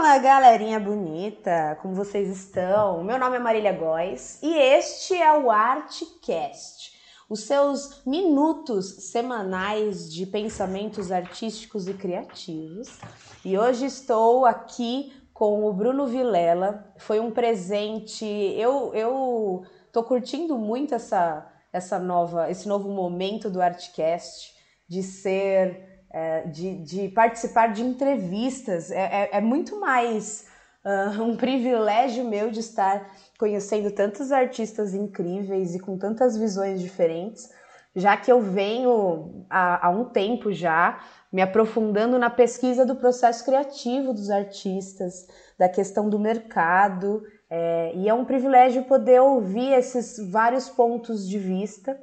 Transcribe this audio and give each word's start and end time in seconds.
Fala, 0.00 0.16
galerinha 0.18 0.78
bonita, 0.78 1.76
como 1.82 1.92
vocês 1.92 2.28
estão? 2.28 3.02
Meu 3.02 3.18
nome 3.18 3.34
é 3.34 3.40
Marília 3.40 3.72
Góes 3.72 4.40
e 4.40 4.54
este 4.54 5.12
é 5.20 5.36
o 5.36 5.50
Artcast, 5.50 6.92
os 7.28 7.40
seus 7.40 8.04
minutos 8.06 9.10
semanais 9.10 10.08
de 10.08 10.24
pensamentos 10.24 11.10
artísticos 11.10 11.88
e 11.88 11.94
criativos. 11.94 12.96
E 13.44 13.58
hoje 13.58 13.86
estou 13.86 14.46
aqui 14.46 15.12
com 15.34 15.66
o 15.66 15.72
Bruno 15.72 16.06
Vilela. 16.06 16.94
Foi 16.98 17.18
um 17.18 17.32
presente. 17.32 18.24
Eu 18.24 18.94
eu 18.94 19.64
tô 19.92 20.04
curtindo 20.04 20.56
muito 20.56 20.94
essa 20.94 21.44
essa 21.72 21.98
nova 21.98 22.48
esse 22.48 22.68
novo 22.68 22.88
momento 22.88 23.50
do 23.50 23.60
Artcast 23.60 24.54
de 24.88 25.02
ser 25.02 25.87
é, 26.10 26.42
de, 26.46 26.76
de, 26.82 27.08
participar 27.08 27.72
de 27.72 27.82
entrevistas. 27.82 28.90
É, 28.90 29.00
é, 29.00 29.28
é 29.32 29.40
muito 29.40 29.78
mais 29.80 30.46
uh, 30.84 31.22
um 31.22 31.36
privilégio 31.36 32.24
meu 32.24 32.50
de 32.50 32.60
estar 32.60 33.10
conhecendo 33.38 33.90
tantos 33.90 34.32
artistas 34.32 34.94
incríveis 34.94 35.74
e 35.74 35.80
com 35.80 35.98
tantas 35.98 36.36
visões 36.36 36.80
diferentes, 36.80 37.50
já 37.94 38.16
que 38.16 38.30
eu 38.30 38.40
venho 38.40 39.46
há, 39.50 39.86
há 39.86 39.90
um 39.90 40.04
tempo 40.06 40.52
já 40.52 41.00
me 41.32 41.42
aprofundando 41.42 42.18
na 42.18 42.30
pesquisa 42.30 42.86
do 42.86 42.96
processo 42.96 43.44
criativo 43.44 44.14
dos 44.14 44.30
artistas, 44.30 45.26
da 45.58 45.68
questão 45.68 46.08
do 46.08 46.18
mercado, 46.18 47.22
é, 47.50 47.92
e 47.94 48.08
é 48.08 48.14
um 48.14 48.24
privilégio 48.24 48.84
poder 48.84 49.20
ouvir 49.20 49.72
esses 49.72 50.18
vários 50.30 50.68
pontos 50.68 51.28
de 51.28 51.38
vista. 51.38 51.98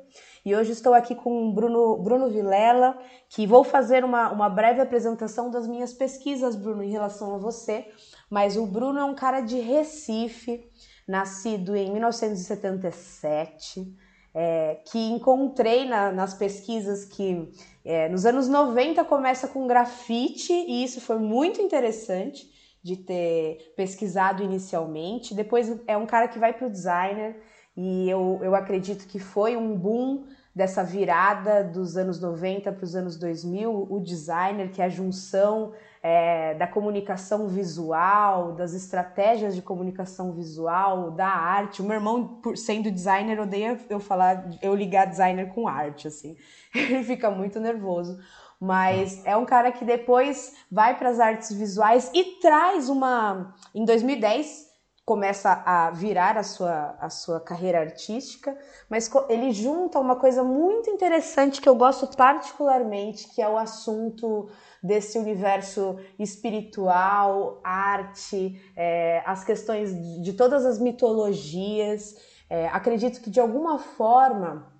E 0.45 0.55
hoje 0.55 0.73
estou 0.73 0.93
aqui 0.93 1.15
com 1.15 1.49
o 1.49 1.51
Bruno, 1.51 1.97
Bruno 1.97 2.29
Vilela, 2.29 2.95
que 3.27 3.47
vou 3.47 3.63
fazer 3.63 4.05
uma, 4.05 4.31
uma 4.31 4.47
breve 4.47 4.79
apresentação 4.79 5.49
das 5.49 5.67
minhas 5.67 5.91
pesquisas, 5.91 6.55
Bruno, 6.55 6.83
em 6.83 6.91
relação 6.91 7.33
a 7.33 7.39
você. 7.39 7.87
Mas 8.29 8.55
o 8.55 8.67
Bruno 8.67 8.99
é 8.99 9.03
um 9.03 9.15
cara 9.15 9.41
de 9.41 9.59
Recife, 9.59 10.69
nascido 11.07 11.75
em 11.75 11.91
1977, 11.91 13.91
é, 14.35 14.81
que 14.85 14.99
encontrei 14.99 15.87
na, 15.87 16.11
nas 16.11 16.35
pesquisas 16.35 17.05
que 17.05 17.51
é, 17.83 18.07
nos 18.07 18.23
anos 18.23 18.47
90 18.47 19.03
começa 19.05 19.47
com 19.47 19.65
grafite, 19.65 20.53
e 20.53 20.83
isso 20.83 21.01
foi 21.01 21.17
muito 21.17 21.59
interessante 21.59 22.53
de 22.83 22.97
ter 22.97 23.73
pesquisado 23.75 24.43
inicialmente. 24.43 25.33
Depois 25.33 25.75
é 25.87 25.97
um 25.97 26.05
cara 26.05 26.27
que 26.27 26.37
vai 26.37 26.53
para 26.53 26.67
o 26.67 26.71
designer, 26.71 27.41
e 27.75 28.09
eu, 28.09 28.39
eu 28.41 28.55
acredito 28.55 29.05
que 29.07 29.19
foi 29.19 29.57
um 29.57 29.75
boom 29.75 30.25
dessa 30.55 30.81
virada 30.81 31.61
dos 31.61 31.97
anos 31.97 32.21
90 32.21 32.71
para 32.71 32.83
os 32.83 32.95
anos 32.95 33.17
2000, 33.17 33.87
o 33.89 33.99
designer, 33.99 34.71
que 34.71 34.81
é 34.81 34.85
a 34.85 34.89
junção 34.89 35.73
é, 36.01 36.53
da 36.53 36.65
comunicação 36.65 37.49
visual, 37.49 38.53
das 38.53 38.73
estratégias 38.73 39.53
de 39.53 39.61
comunicação 39.61 40.31
visual, 40.31 41.11
da 41.11 41.27
arte. 41.27 41.81
O 41.81 41.85
meu 41.85 41.95
irmão, 41.95 42.39
por, 42.41 42.55
sendo 42.55 42.89
designer, 42.89 43.37
odeia 43.39 43.77
eu 43.89 43.99
falar, 43.99 44.49
eu 44.61 44.73
ligar 44.73 45.07
designer 45.07 45.53
com 45.53 45.67
arte, 45.67 46.07
assim. 46.07 46.37
Ele 46.73 47.03
fica 47.03 47.29
muito 47.29 47.59
nervoso. 47.59 48.17
Mas 48.57 49.25
é 49.25 49.35
um 49.35 49.45
cara 49.45 49.71
que 49.73 49.83
depois 49.83 50.55
vai 50.71 50.97
para 50.97 51.09
as 51.09 51.19
artes 51.19 51.51
visuais 51.51 52.09
e 52.13 52.39
traz 52.39 52.87
uma. 52.87 53.53
Em 53.73 53.83
2010, 53.83 54.74
começa 55.05 55.61
a 55.65 55.91
virar 55.91 56.35
a 56.35 56.41
sua, 56.41 56.95
a 56.99 57.09
sua 57.11 57.39
carreira 57.39 57.79
artística, 57.79 58.57
mas 58.89 59.09
ele 59.29 59.51
junta 59.51 59.99
uma 59.99 60.15
coisa 60.15 60.43
muito 60.43 60.89
interessante 60.89 61.61
que 61.61 61.69
eu 61.69 61.75
gosto 61.75 62.07
particularmente, 62.17 63.29
que 63.29 63.39
é 63.39 63.47
o 63.47 63.55
assunto 63.55 64.49
desse 64.81 65.19
universo 65.19 65.99
espiritual, 66.17 67.61
arte, 67.63 68.59
é, 68.75 69.21
as 69.27 69.43
questões 69.43 69.93
de 70.23 70.33
todas 70.33 70.65
as 70.65 70.79
mitologias. 70.79 72.15
É, 72.49 72.67
acredito 72.69 73.21
que 73.21 73.29
de 73.29 73.39
alguma 73.39 73.77
forma 73.77 74.73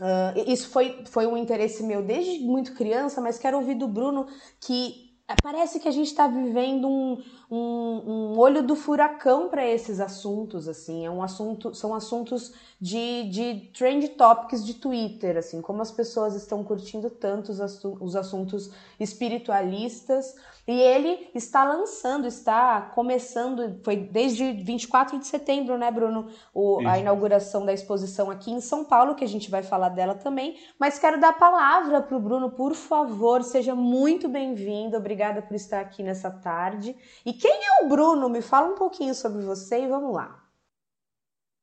Uh, 0.00 0.50
isso 0.50 0.70
foi, 0.70 1.04
foi 1.06 1.24
um 1.24 1.36
interesse 1.36 1.80
meu 1.84 2.02
desde 2.02 2.40
muito 2.40 2.74
criança, 2.74 3.20
mas 3.20 3.38
quero 3.38 3.58
ouvir 3.58 3.76
do 3.76 3.86
Bruno 3.86 4.26
que 4.60 5.03
parece 5.42 5.80
que 5.80 5.88
a 5.88 5.90
gente 5.90 6.08
está 6.08 6.26
vivendo 6.28 6.86
um, 6.86 7.22
um, 7.50 7.56
um, 7.56 8.38
olho 8.38 8.62
do 8.62 8.76
furacão 8.76 9.48
para 9.48 9.66
esses 9.66 9.98
assuntos, 9.98 10.68
assim, 10.68 11.06
é 11.06 11.10
um 11.10 11.22
assunto, 11.22 11.74
são 11.74 11.94
assuntos 11.94 12.52
de, 12.78 13.28
de 13.30 13.70
trend 13.72 14.08
topics 14.10 14.64
de 14.64 14.74
Twitter, 14.74 15.38
assim, 15.38 15.62
como 15.62 15.80
as 15.80 15.90
pessoas 15.90 16.34
estão 16.34 16.62
curtindo 16.62 17.08
tanto 17.08 17.52
os, 17.52 17.84
os 17.84 18.16
assuntos 18.16 18.70
espiritualistas, 19.00 20.34
e 20.66 20.80
ele 20.80 21.28
está 21.34 21.62
lançando, 21.64 22.26
está 22.26 22.80
começando, 22.94 23.78
foi 23.82 23.96
desde 23.96 24.52
24 24.52 25.18
de 25.18 25.26
setembro, 25.26 25.76
né, 25.76 25.90
Bruno, 25.90 26.28
o, 26.54 26.78
a 26.86 26.98
inauguração 26.98 27.66
da 27.66 27.72
exposição 27.72 28.30
aqui 28.30 28.50
em 28.50 28.60
São 28.60 28.84
Paulo, 28.84 29.14
que 29.14 29.24
a 29.24 29.28
gente 29.28 29.50
vai 29.50 29.62
falar 29.62 29.90
dela 29.90 30.14
também. 30.14 30.56
Mas 30.78 30.98
quero 30.98 31.20
dar 31.20 31.30
a 31.30 31.34
palavra 31.34 32.00
para 32.00 32.16
o 32.16 32.20
Bruno, 32.20 32.50
por 32.50 32.74
favor, 32.74 33.42
seja 33.42 33.74
muito 33.74 34.28
bem-vindo, 34.28 34.96
obrigada 34.96 35.42
por 35.42 35.54
estar 35.54 35.80
aqui 35.80 36.02
nessa 36.02 36.30
tarde. 36.30 36.96
E 37.26 37.32
quem 37.32 37.52
é 37.52 37.84
o 37.84 37.88
Bruno? 37.88 38.28
Me 38.28 38.40
fala 38.40 38.72
um 38.72 38.74
pouquinho 38.74 39.14
sobre 39.14 39.42
você 39.42 39.82
e 39.82 39.88
vamos 39.88 40.14
lá. 40.14 40.42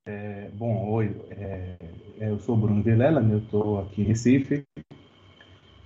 É, 0.05 0.49
bom, 0.53 0.91
oi, 0.91 1.15
é, 1.29 1.77
eu 2.19 2.39
sou 2.39 2.57
Bruno 2.57 2.81
Vilela, 2.81 3.21
né, 3.21 3.35
eu 3.35 3.39
estou 3.39 3.79
aqui 3.79 4.01
em 4.01 4.05
Recife, 4.05 4.65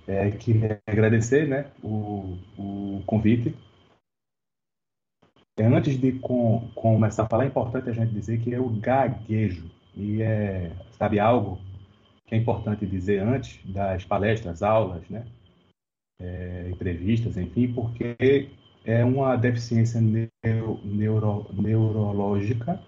é, 0.06 0.30
queria 0.30 0.80
agradecer 0.86 1.48
né, 1.48 1.70
o, 1.82 2.38
o 2.56 3.02
convite. 3.06 3.54
É, 5.58 5.64
antes 5.64 5.98
de 5.98 6.12
com, 6.12 6.70
começar 6.74 7.24
a 7.24 7.28
falar, 7.28 7.44
é 7.44 7.48
importante 7.48 7.88
a 7.88 7.92
gente 7.92 8.12
dizer 8.12 8.40
que 8.40 8.52
eu 8.52 8.68
gaguejo. 8.68 9.70
E 9.94 10.22
é, 10.22 10.70
sabe 10.92 11.18
algo 11.18 11.58
que 12.26 12.34
é 12.34 12.38
importante 12.38 12.84
dizer 12.84 13.20
antes 13.20 13.64
das 13.64 14.04
palestras, 14.04 14.62
aulas, 14.62 15.08
né? 15.08 15.26
É, 16.18 16.70
entrevistas, 16.70 17.36
enfim, 17.36 17.72
porque 17.72 18.50
é 18.84 19.04
uma 19.04 19.36
deficiência 19.36 20.00
neuro, 20.00 20.80
neuro, 20.82 21.46
neurológica 21.52 22.80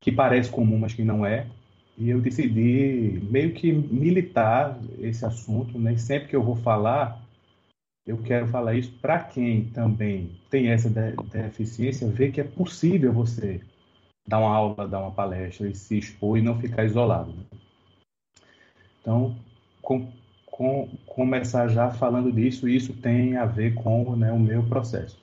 que 0.00 0.12
parece 0.12 0.50
comum, 0.50 0.78
mas 0.78 0.94
que 0.94 1.02
não 1.02 1.24
é, 1.24 1.46
e 1.96 2.10
eu 2.10 2.20
decidi 2.20 3.20
meio 3.30 3.52
que 3.52 3.72
militar 3.72 4.78
esse 4.98 5.24
assunto, 5.24 5.78
né? 5.78 5.96
sempre 5.96 6.28
que 6.28 6.36
eu 6.36 6.42
vou 6.42 6.56
falar, 6.56 7.22
eu 8.06 8.18
quero 8.18 8.48
falar 8.48 8.74
isso 8.74 8.92
para 9.00 9.20
quem 9.20 9.66
também 9.66 10.38
tem 10.50 10.68
essa 10.68 10.90
deficiência, 10.90 12.08
ver 12.08 12.32
que 12.32 12.40
é 12.40 12.44
possível 12.44 13.12
você 13.12 13.60
dar 14.26 14.40
uma 14.40 14.54
aula, 14.54 14.88
dar 14.88 15.00
uma 15.00 15.12
palestra 15.12 15.68
e 15.68 15.74
se 15.74 15.98
expor 15.98 16.36
e 16.36 16.42
não 16.42 16.58
ficar 16.58 16.84
isolado. 16.84 17.32
Né? 17.32 17.44
Então, 19.00 19.36
com, 19.80 20.10
com, 20.46 20.88
começar 21.06 21.68
já 21.68 21.90
falando 21.90 22.32
disso, 22.32 22.68
isso 22.68 22.92
tem 22.92 23.36
a 23.36 23.46
ver 23.46 23.74
com 23.74 24.16
né, 24.16 24.32
o 24.32 24.38
meu 24.38 24.62
processo. 24.64 25.18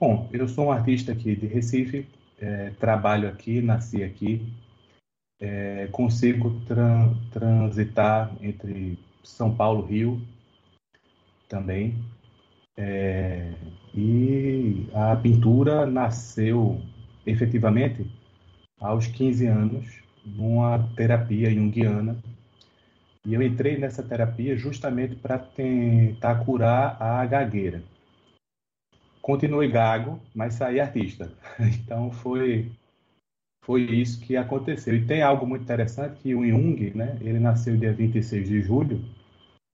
Bom, 0.00 0.28
eu 0.32 0.48
sou 0.48 0.66
um 0.66 0.72
artista 0.72 1.12
aqui 1.12 1.36
de 1.36 1.46
Recife, 1.46 2.08
é, 2.40 2.70
trabalho 2.70 3.28
aqui, 3.28 3.60
nasci 3.60 4.02
aqui, 4.02 4.42
é, 5.42 5.88
consigo 5.90 6.60
tran, 6.68 7.14
transitar 7.32 8.32
entre 8.40 8.96
São 9.24 9.52
Paulo 9.52 9.84
Rio 9.84 10.22
também. 11.48 11.96
É, 12.76 13.52
e 13.92 14.86
a 14.94 15.16
pintura 15.16 15.84
nasceu 15.84 16.80
efetivamente 17.26 18.08
aos 18.80 19.08
15 19.08 19.46
anos, 19.46 20.02
numa 20.24 20.88
terapia 20.96 21.50
junguiana. 21.50 22.16
E 23.26 23.34
eu 23.34 23.42
entrei 23.42 23.76
nessa 23.76 24.02
terapia 24.02 24.56
justamente 24.56 25.16
para 25.16 25.38
tentar 25.38 26.44
curar 26.44 26.96
a 27.02 27.26
gagueira. 27.26 27.82
Continuei 29.20 29.68
gago, 29.68 30.20
mas 30.34 30.54
saí 30.54 30.78
artista. 30.78 31.32
Então 31.60 32.10
foi 32.10 32.70
foi 33.64 33.82
isso 33.82 34.20
que 34.20 34.36
aconteceu. 34.36 34.94
E 34.94 35.06
tem 35.06 35.22
algo 35.22 35.46
muito 35.46 35.62
interessante 35.62 36.20
que 36.20 36.34
o 36.34 36.46
Jung, 36.46 36.92
né, 36.94 37.16
ele 37.20 37.38
nasceu 37.38 37.76
dia 37.76 37.92
26 37.92 38.48
de 38.48 38.60
julho 38.60 39.00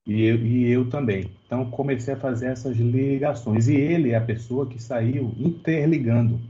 e 0.06 0.22
eu, 0.22 0.36
e 0.36 0.70
eu 0.70 0.88
também. 0.88 1.30
Então 1.46 1.70
comecei 1.70 2.14
a 2.14 2.16
fazer 2.16 2.48
essas 2.48 2.76
ligações. 2.76 3.68
E 3.68 3.74
ele 3.74 4.10
é 4.10 4.16
a 4.16 4.20
pessoa 4.20 4.66
que 4.66 4.80
saiu 4.80 5.34
interligando. 5.38 6.40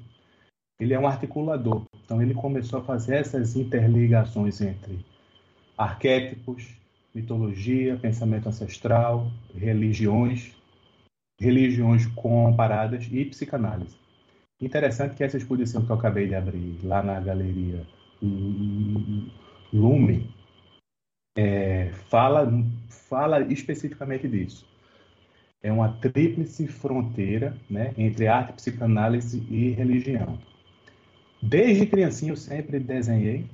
Ele 0.80 0.94
é 0.94 0.98
um 0.98 1.06
articulador. 1.06 1.84
Então 2.04 2.20
ele 2.20 2.34
começou 2.34 2.80
a 2.80 2.84
fazer 2.84 3.16
essas 3.16 3.56
interligações 3.56 4.60
entre 4.60 5.04
arquétipos, 5.76 6.68
mitologia, 7.14 7.96
pensamento 7.96 8.48
ancestral, 8.48 9.30
religiões, 9.54 10.52
religiões 11.40 12.06
comparadas 12.06 13.08
e 13.10 13.24
psicanálise. 13.24 13.96
Interessante 14.60 15.14
que 15.14 15.22
essa 15.22 15.36
exposição 15.36 15.84
que 15.84 15.90
eu 15.90 15.96
acabei 15.96 16.26
de 16.26 16.34
abrir 16.34 16.78
lá 16.82 17.02
na 17.02 17.20
galeria 17.20 17.86
Lume 19.72 20.28
é, 21.36 21.90
fala, 22.08 22.50
fala 23.08 23.40
especificamente 23.52 24.26
disso. 24.26 24.66
É 25.62 25.72
uma 25.72 25.88
tríplice 25.88 26.66
fronteira 26.66 27.56
né, 27.70 27.94
entre 27.96 28.26
arte, 28.26 28.54
psicanálise 28.54 29.46
e 29.48 29.70
religião. 29.70 30.38
Desde 31.40 31.86
criancinha 31.86 32.32
eu 32.32 32.36
sempre 32.36 32.80
desenhei. 32.80 33.46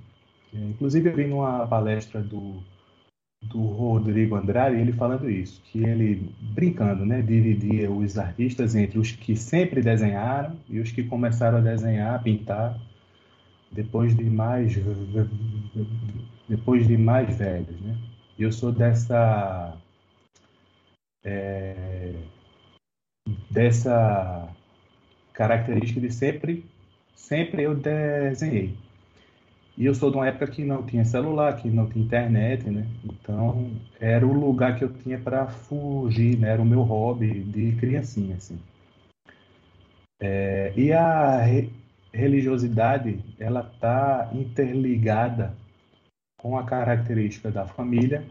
Inclusive 0.52 1.10
eu 1.10 1.16
vi 1.16 1.26
numa 1.26 1.66
palestra 1.66 2.22
do 2.22 2.62
do 3.48 3.60
Rodrigo 3.60 4.36
Andrade, 4.36 4.76
ele 4.76 4.92
falando 4.92 5.30
isso, 5.30 5.62
que 5.64 5.84
ele, 5.84 6.30
brincando, 6.40 7.04
né, 7.04 7.22
dividia 7.22 7.90
os 7.90 8.18
artistas 8.18 8.74
entre 8.74 8.98
os 8.98 9.12
que 9.12 9.36
sempre 9.36 9.82
desenharam 9.82 10.56
e 10.68 10.80
os 10.80 10.90
que 10.90 11.04
começaram 11.04 11.58
a 11.58 11.60
desenhar, 11.60 12.14
a 12.14 12.18
pintar, 12.18 12.78
depois 13.70 14.16
de 14.16 14.24
mais, 14.24 14.74
depois 16.48 16.86
de 16.86 16.96
mais 16.96 17.36
velhos, 17.36 17.80
né? 17.80 17.96
Eu 18.38 18.50
sou 18.52 18.72
dessa, 18.72 19.76
é, 21.24 22.14
dessa 23.50 24.48
característica 25.32 26.00
de 26.00 26.12
sempre, 26.12 26.64
sempre 27.14 27.62
eu 27.62 27.74
desenhei. 27.74 28.76
E 29.76 29.86
eu 29.86 29.94
sou 29.94 30.10
de 30.10 30.16
uma 30.16 30.28
época 30.28 30.46
que 30.46 30.64
não 30.64 30.84
tinha 30.84 31.04
celular, 31.04 31.56
que 31.56 31.68
não 31.68 31.88
tinha 31.88 32.04
internet, 32.04 32.70
né? 32.70 32.86
Então, 33.04 33.72
era 34.00 34.24
o 34.24 34.32
lugar 34.32 34.78
que 34.78 34.84
eu 34.84 34.92
tinha 34.92 35.18
para 35.18 35.46
fugir, 35.48 36.38
né? 36.38 36.50
Era 36.50 36.62
o 36.62 36.64
meu 36.64 36.82
hobby 36.82 37.42
de 37.42 37.72
criancinha, 37.76 38.36
assim. 38.36 38.58
É, 40.20 40.72
e 40.76 40.92
a 40.92 41.38
re 41.42 41.72
religiosidade, 42.12 43.18
ela 43.40 43.68
está 43.74 44.30
interligada 44.32 45.52
com 46.38 46.56
a 46.56 46.62
característica 46.62 47.50
da 47.50 47.66
família, 47.66 48.24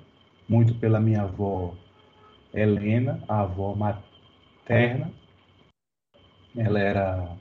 muito 0.47 0.73
pela 0.75 1.01
minha 1.01 1.23
avó 1.23 1.75
Helena, 2.53 3.21
a 3.27 3.41
avó 3.41 3.75
materna. 3.75 5.11
Ela 6.55 6.79
era 6.79 7.37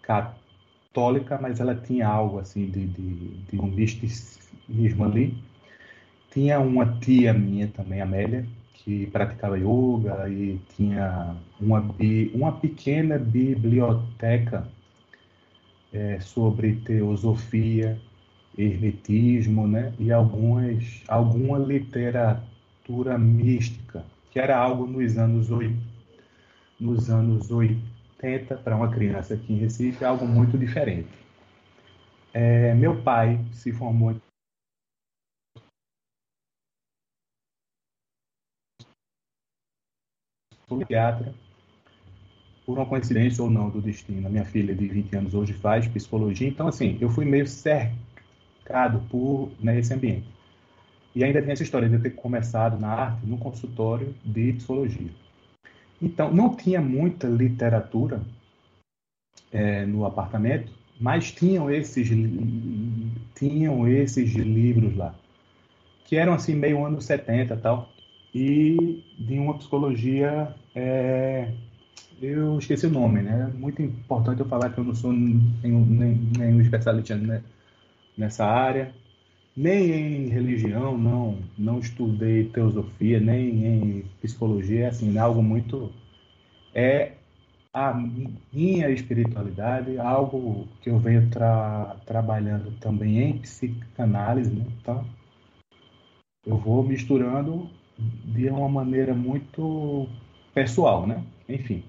católica 0.00 0.47
católica, 0.88 1.38
mas 1.40 1.60
ela 1.60 1.74
tinha 1.74 2.08
algo 2.08 2.38
assim 2.38 2.66
de, 2.66 2.86
de, 2.86 3.28
de 3.50 3.60
um 3.60 3.66
misticismo 3.66 5.04
ali. 5.04 5.36
Tinha 6.30 6.58
uma 6.60 6.98
tia 7.00 7.32
minha 7.32 7.68
também, 7.68 8.00
Amélia, 8.00 8.46
que 8.74 9.06
praticava 9.06 9.58
yoga 9.58 10.28
e 10.28 10.60
tinha 10.76 11.36
uma, 11.60 11.84
uma 12.34 12.52
pequena 12.52 13.18
biblioteca 13.18 14.66
é, 15.92 16.20
sobre 16.20 16.76
teosofia, 16.76 17.98
hermetismo, 18.56 19.66
né? 19.66 19.92
E 19.98 20.12
algumas, 20.12 21.02
alguma 21.08 21.58
literatura 21.58 23.18
mística, 23.18 24.04
que 24.30 24.38
era 24.38 24.56
algo 24.58 24.86
nos 24.86 25.16
anos, 25.16 25.48
nos 26.78 27.10
anos 27.10 27.50
80 27.50 27.87
tenta, 28.18 28.56
para 28.56 28.76
uma 28.76 28.90
criança 28.90 29.34
aqui 29.34 29.52
em 29.52 29.58
Recife, 29.58 30.04
algo 30.04 30.26
muito 30.26 30.58
diferente. 30.58 31.08
É, 32.34 32.74
meu 32.74 33.02
pai 33.02 33.40
se 33.52 33.72
formou 33.72 34.14
psiquiatra, 40.66 41.34
por 42.66 42.76
uma 42.76 42.84
coincidência 42.84 43.42
ou 43.42 43.48
não 43.48 43.70
do 43.70 43.80
destino. 43.80 44.26
A 44.26 44.30
minha 44.30 44.44
filha 44.44 44.74
de 44.74 44.86
20 44.86 45.16
anos 45.16 45.34
hoje 45.34 45.54
faz 45.54 45.88
psicologia, 45.88 46.46
então 46.46 46.68
assim, 46.68 46.98
eu 47.00 47.08
fui 47.08 47.24
meio 47.24 47.46
cercado 47.46 49.00
por 49.08 49.50
né, 49.58 49.80
ambiente. 49.90 50.28
E 51.14 51.24
ainda 51.24 51.40
tem 51.40 51.52
essa 51.52 51.62
história 51.62 51.88
de 51.88 51.94
eu 51.94 52.02
ter 52.02 52.10
começado 52.10 52.78
na 52.78 52.88
arte 52.88 53.26
no 53.26 53.38
consultório 53.38 54.14
de 54.22 54.52
psicologia. 54.52 55.10
Então, 56.00 56.32
não 56.32 56.54
tinha 56.54 56.80
muita 56.80 57.26
literatura 57.26 58.20
é, 59.52 59.84
no 59.84 60.04
apartamento, 60.04 60.72
mas 61.00 61.32
tinham 61.32 61.70
esses, 61.70 62.08
tinham 63.34 63.88
esses 63.88 64.32
livros 64.34 64.96
lá, 64.96 65.14
que 66.04 66.16
eram 66.16 66.34
assim, 66.34 66.54
meio 66.54 66.84
anos 66.84 67.04
70 67.04 67.56
tal, 67.56 67.92
e 68.34 69.04
de 69.18 69.38
uma 69.38 69.54
psicologia, 69.54 70.54
é, 70.74 71.52
eu 72.20 72.58
esqueci 72.58 72.86
o 72.86 72.90
nome, 72.90 73.22
né? 73.22 73.50
Muito 73.54 73.80
importante 73.82 74.40
eu 74.40 74.46
falar 74.46 74.70
que 74.70 74.78
eu 74.78 74.84
não 74.84 74.94
sou 74.94 75.12
nenhum, 75.12 75.84
nenhum 75.84 76.60
especialista 76.60 77.18
nessa 78.16 78.44
área, 78.44 78.92
nem 79.58 79.90
em 79.90 80.28
religião, 80.28 80.96
não, 80.96 81.38
não 81.58 81.80
estudei 81.80 82.44
teosofia, 82.44 83.18
nem 83.18 83.66
em 83.66 84.04
psicologia, 84.22 84.84
é 84.84 84.86
assim, 84.86 85.16
é 85.16 85.18
algo 85.18 85.42
muito 85.42 85.92
é 86.72 87.14
a 87.72 87.92
minha 87.92 88.88
espiritualidade, 88.88 89.98
algo 89.98 90.68
que 90.80 90.88
eu 90.88 90.98
venho 91.00 91.28
tra 91.28 91.96
trabalhando 92.06 92.70
também 92.78 93.18
em 93.18 93.38
psicanálise, 93.38 94.54
né? 94.54 94.64
então 94.80 95.04
eu 96.46 96.56
vou 96.56 96.84
misturando 96.84 97.68
de 97.98 98.48
uma 98.48 98.68
maneira 98.68 99.12
muito 99.12 100.08
pessoal, 100.54 101.04
né? 101.04 101.24
Enfim, 101.48 101.82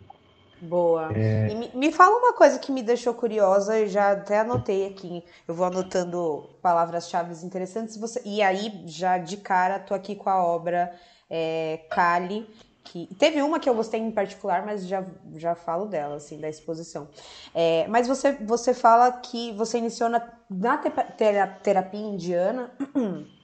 Boa. 0.61 1.11
É... 1.15 1.49
E 1.49 1.55
me, 1.55 1.71
me, 1.73 1.91
fala 1.91 2.17
uma 2.17 2.33
coisa 2.33 2.59
que 2.59 2.71
me 2.71 2.83
deixou 2.83 3.13
curiosa, 3.13 3.77
eu 3.79 3.87
já 3.87 4.11
até 4.11 4.39
anotei 4.39 4.87
aqui. 4.87 5.23
Eu 5.47 5.53
vou 5.53 5.65
anotando 5.65 6.49
palavras-chave 6.61 7.33
interessantes. 7.45 7.97
Você, 7.97 8.21
e 8.25 8.41
aí, 8.41 8.83
já 8.85 9.17
de 9.17 9.37
cara, 9.37 9.79
tô 9.79 9.93
aqui 9.93 10.15
com 10.15 10.29
a 10.29 10.43
obra 10.43 10.93
é, 11.29 11.79
Kali. 11.89 12.47
Que, 12.83 13.07
teve 13.19 13.41
uma 13.41 13.59
que 13.59 13.69
eu 13.69 13.75
gostei 13.75 13.99
em 13.99 14.11
particular, 14.11 14.65
mas 14.65 14.87
já, 14.87 15.05
já 15.35 15.53
falo 15.53 15.85
dela, 15.85 16.15
assim, 16.15 16.39
da 16.39 16.49
exposição. 16.49 17.07
É, 17.53 17.87
mas 17.87 18.07
você, 18.07 18.33
você 18.33 18.73
fala 18.73 19.11
que 19.11 19.51
você 19.53 19.77
iniciou 19.77 20.09
na, 20.09 20.27
na 20.49 20.77
terapia 20.77 21.99
indiana. 21.99 22.71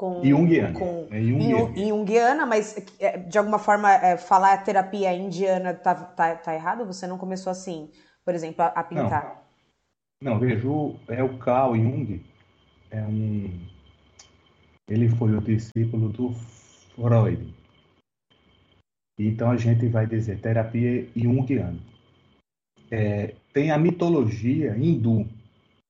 com 0.00 0.24
Jungiana. 0.24 0.78
Com, 0.78 1.06
é 1.10 1.20
Jungiana. 1.20 1.76
Jungiana, 1.76 2.46
mas 2.46 2.74
é, 2.98 3.18
de 3.18 3.36
alguma 3.36 3.58
forma 3.58 3.92
é, 3.92 4.16
falar 4.16 4.64
terapia 4.64 5.12
indiana 5.12 5.74
tá, 5.74 5.94
tá, 5.94 6.36
tá, 6.36 6.54
errado? 6.54 6.86
Você 6.86 7.06
não 7.06 7.18
começou 7.18 7.50
assim, 7.50 7.90
por 8.24 8.34
exemplo, 8.34 8.62
a, 8.62 8.68
a 8.68 8.82
pintar? 8.82 9.44
Não, 10.22 10.32
não 10.32 10.40
vejo, 10.40 10.96
é 11.06 11.22
o 11.22 11.36
Carl 11.36 11.76
Jung, 11.76 12.24
é 12.90 13.02
um, 13.02 13.50
ele 14.88 15.10
foi 15.10 15.36
o 15.36 15.40
discípulo 15.42 16.08
do 16.08 16.32
Freud. 16.94 17.54
Então 19.18 19.50
a 19.50 19.56
gente 19.58 19.86
vai 19.86 20.06
dizer 20.06 20.40
terapia 20.40 21.06
junguiana. 21.14 21.78
É, 22.90 23.34
tem 23.52 23.70
a 23.70 23.76
mitologia 23.76 24.74
hindu. 24.78 25.28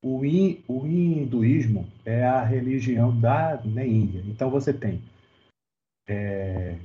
O, 0.02 0.25
in, 0.25 0.62
o 0.66 0.87
hinduísmo 0.87 1.87
é 2.04 2.25
a 2.25 2.42
religião 2.42 3.19
da 3.19 3.61
né, 3.62 3.87
Índia. 3.87 4.23
Então 4.26 4.50
você 4.50 4.73
tem 4.73 5.02
é, 6.09 6.78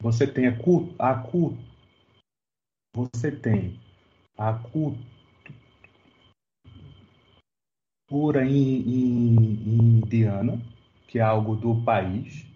você 0.00 0.26
tem 0.26 0.46
a, 0.46 0.56
a, 0.98 1.22
você 2.94 3.30
tem 3.30 3.78
a 4.38 4.54
cultura 8.08 8.46
indiana, 8.46 10.58
que 11.06 11.18
é 11.18 11.22
algo 11.22 11.54
do 11.54 11.84
país. 11.84 12.46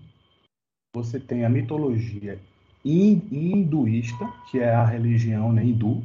Você 0.94 1.20
tem 1.20 1.44
a 1.44 1.50
mitologia 1.50 2.40
hinduísta, 2.84 4.26
que 4.50 4.58
é 4.58 4.74
a 4.74 4.84
religião 4.84 5.52
né, 5.52 5.64
hindu. 5.64 6.02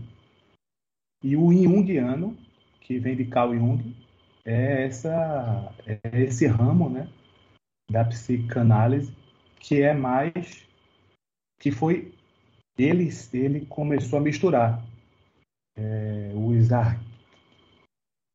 E 1.24 1.36
o 1.36 1.52
junguiano, 1.52 2.38
que 2.82 2.98
vem 2.98 3.16
de 3.16 3.26
Carl 3.26 3.54
Jung, 3.54 3.96
é, 4.46 4.86
essa, 4.86 5.74
é 5.86 6.00
esse 6.22 6.48
ramo 6.48 6.90
né, 6.90 7.10
da 7.90 8.06
psicanálise 8.06 9.14
que 9.60 9.82
é 9.82 9.94
mais 9.94 10.66
que 11.60 11.72
foi 11.72 12.14
ele 12.78 13.10
ele 13.34 13.66
começou 13.66 14.20
a 14.20 14.22
misturar 14.22 14.82
é, 15.78 16.32
os, 16.34 16.72
ar, 16.72 16.98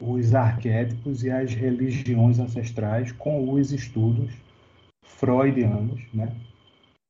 os 0.02 0.34
arquétipos 0.34 1.24
e 1.24 1.30
as 1.30 1.54
religiões 1.54 2.38
ancestrais 2.38 3.10
com 3.12 3.50
os 3.50 3.72
estudos 3.72 4.30
freudianos, 5.02 6.02
né? 6.12 6.34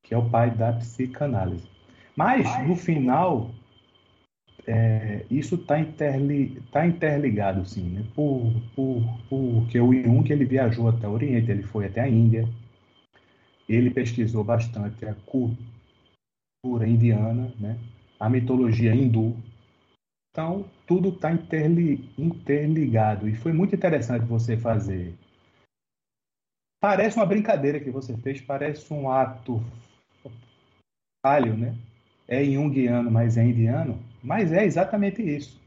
que 0.01 0.13
é 0.13 0.17
o 0.17 0.29
pai 0.29 0.51
da 0.51 0.73
psicanálise. 0.73 1.67
Mas, 2.15 2.45
no 2.65 2.75
final, 2.75 3.51
é, 4.67 5.25
isso 5.29 5.55
está 5.55 5.79
interli, 5.79 6.61
tá 6.71 6.85
interligado, 6.85 7.65
sim, 7.65 7.89
né? 7.89 8.05
por, 8.15 8.51
por, 8.75 9.03
porque 9.29 9.79
o 9.79 9.93
Jung 9.93 10.31
ele 10.31 10.45
viajou 10.45 10.87
até 10.87 11.07
o 11.07 11.11
Oriente, 11.11 11.51
ele 11.51 11.63
foi 11.63 11.85
até 11.85 12.01
a 12.01 12.09
Índia, 12.09 12.47
ele 13.67 13.89
pesquisou 13.89 14.43
bastante 14.43 15.05
a 15.05 15.15
cultura 15.25 16.87
indiana, 16.87 17.53
né? 17.59 17.77
a 18.19 18.29
mitologia 18.29 18.93
hindu, 18.93 19.35
então, 20.35 20.69
tudo 20.85 21.09
está 21.09 21.31
interli 21.31 22.09
interligado. 22.17 23.29
E 23.29 23.33
foi 23.33 23.53
muito 23.53 23.73
interessante 23.73 24.25
você 24.25 24.57
fazer. 24.57 25.15
Parece 26.81 27.15
uma 27.15 27.25
brincadeira 27.25 27.79
que 27.79 27.89
você 27.89 28.17
fez, 28.17 28.41
parece 28.41 28.93
um 28.93 29.09
ato 29.09 29.63
falho, 31.25 31.55
né? 31.55 31.73
É 32.27 32.43
junguiano, 32.43 33.09
mas 33.09 33.37
é 33.37 33.45
indiano. 33.45 33.97
Mas 34.25 34.51
é 34.51 34.65
exatamente 34.65 35.21
isso. 35.21 35.61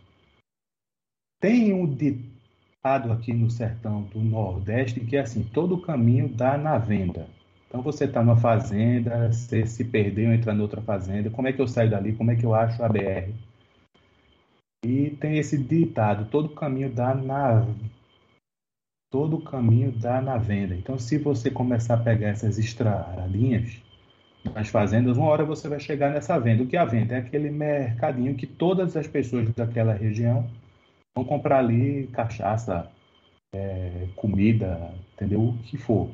Tem 1.40 1.72
um 1.72 1.86
ditado 1.86 3.12
aqui 3.12 3.32
no 3.32 3.48
sertão 3.48 4.02
do 4.02 4.18
Nordeste 4.18 4.98
que 5.00 5.16
é 5.16 5.20
assim: 5.20 5.44
todo 5.44 5.80
caminho 5.80 6.28
dá 6.28 6.58
na 6.58 6.76
venda. 6.76 7.28
Então 7.68 7.80
você 7.82 8.06
está 8.06 8.22
numa 8.22 8.36
fazenda, 8.36 9.32
você 9.32 9.64
se 9.64 9.84
perdeu, 9.84 10.32
entra 10.32 10.52
noutra 10.52 10.82
fazenda. 10.82 11.30
Como 11.30 11.46
é 11.46 11.52
que 11.52 11.60
eu 11.60 11.68
saio 11.68 11.90
dali? 11.90 12.16
Como 12.16 12.32
é 12.32 12.36
que 12.36 12.44
eu 12.44 12.54
acho 12.54 12.82
a 12.82 12.88
BR? 12.88 13.32
E 14.84 15.10
tem 15.20 15.38
esse 15.38 15.56
ditado: 15.56 16.28
todo 16.28 16.48
caminho 16.48 16.90
dá 16.90 17.14
na 17.14 17.64
todo 19.10 19.40
caminho 19.40 19.92
dá 19.92 20.20
na 20.20 20.36
venda. 20.36 20.74
Então, 20.74 20.98
se 20.98 21.16
você 21.16 21.50
começar 21.50 21.94
a 21.94 22.02
pegar 22.02 22.28
essas 22.28 22.58
estradinhas 22.58 23.80
nas 24.54 24.68
fazendas, 24.68 25.16
uma 25.16 25.26
hora 25.28 25.44
você 25.44 25.68
vai 25.68 25.80
chegar 25.80 26.10
nessa 26.10 26.38
venda. 26.38 26.62
O 26.62 26.66
que 26.66 26.76
é 26.76 26.80
a 26.80 26.84
venda? 26.84 27.14
É 27.14 27.18
aquele 27.18 27.50
mercadinho 27.50 28.34
que 28.34 28.46
todas 28.46 28.96
as 28.96 29.06
pessoas 29.06 29.48
daquela 29.54 29.92
região 29.92 30.48
vão 31.14 31.24
comprar 31.24 31.58
ali 31.58 32.08
cachaça, 32.12 32.90
é, 33.54 34.06
comida, 34.16 34.92
entendeu? 35.14 35.40
O 35.40 35.58
que 35.58 35.76
for. 35.76 36.10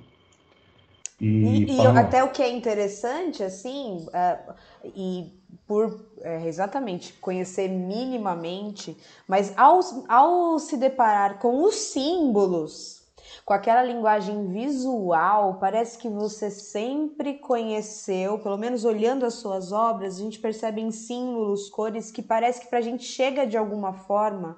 E, 1.20 1.26
e, 1.26 1.76
e 1.76 1.86
até 1.86 2.24
o 2.24 2.30
que 2.30 2.42
é 2.42 2.50
interessante, 2.50 3.42
assim, 3.42 4.06
uh, 4.08 4.54
e 4.94 5.32
por 5.66 6.04
é, 6.20 6.46
exatamente 6.46 7.12
conhecer 7.14 7.68
minimamente, 7.68 8.96
mas 9.26 9.56
ao, 9.56 9.80
ao 10.08 10.58
se 10.58 10.76
deparar 10.76 11.38
com 11.38 11.62
os 11.62 11.76
símbolos, 11.76 13.03
com 13.44 13.52
aquela 13.52 13.82
linguagem 13.82 14.48
visual, 14.48 15.58
parece 15.58 15.98
que 15.98 16.08
você 16.08 16.50
sempre 16.50 17.34
conheceu, 17.34 18.38
pelo 18.38 18.56
menos 18.56 18.84
olhando 18.84 19.26
as 19.26 19.34
suas 19.34 19.70
obras, 19.70 20.16
a 20.16 20.22
gente 20.22 20.38
percebe 20.38 20.80
em 20.80 20.90
símbolos, 20.90 21.68
cores 21.68 22.10
que 22.10 22.22
parece 22.22 22.60
que 22.60 22.68
para 22.68 22.78
a 22.78 22.82
gente 22.82 23.04
chega 23.04 23.46
de 23.46 23.56
alguma 23.56 23.92
forma 23.92 24.56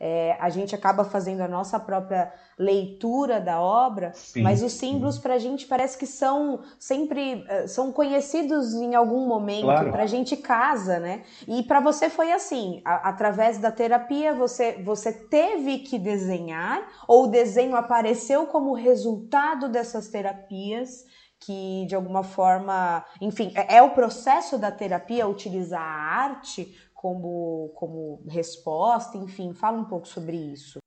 é, 0.00 0.36
a 0.40 0.50
gente 0.50 0.74
acaba 0.74 1.04
fazendo 1.04 1.40
a 1.40 1.48
nossa 1.48 1.78
própria 1.78 2.32
leitura 2.58 3.40
da 3.40 3.60
obra, 3.60 4.12
sim, 4.14 4.42
mas 4.42 4.62
os 4.62 4.72
símbolos 4.72 5.18
para 5.18 5.34
a 5.34 5.38
gente 5.38 5.66
parece 5.66 5.98
que 5.98 6.06
são 6.06 6.60
sempre 6.78 7.44
eh, 7.48 7.66
são 7.66 7.92
conhecidos 7.92 8.74
em 8.74 8.94
algum 8.94 9.26
momento, 9.26 9.64
claro. 9.64 9.90
para 9.90 10.04
a 10.04 10.06
gente 10.06 10.36
casa, 10.36 10.98
né? 10.98 11.22
E 11.48 11.62
para 11.62 11.80
você 11.80 12.08
foi 12.08 12.32
assim, 12.32 12.80
a, 12.84 13.08
através 13.08 13.58
da 13.58 13.72
terapia 13.72 14.32
você, 14.34 14.82
você 14.84 15.12
teve 15.12 15.78
que 15.78 15.98
desenhar, 15.98 16.82
ou 17.08 17.24
o 17.24 17.28
desenho 17.28 17.76
apareceu 17.76 18.46
como 18.46 18.72
resultado 18.72 19.68
dessas 19.68 20.08
terapias, 20.08 21.04
que 21.40 21.84
de 21.86 21.94
alguma 21.94 22.22
forma, 22.22 23.04
enfim, 23.20 23.52
é, 23.54 23.76
é 23.76 23.82
o 23.82 23.90
processo 23.90 24.56
da 24.56 24.70
terapia 24.70 25.26
utilizar 25.26 25.82
a 25.82 26.22
arte 26.22 26.74
como, 26.94 27.70
como 27.74 28.22
resposta, 28.28 29.18
enfim, 29.18 29.52
fala 29.52 29.78
um 29.78 29.84
pouco 29.84 30.08
sobre 30.08 30.36
isso. 30.36 30.78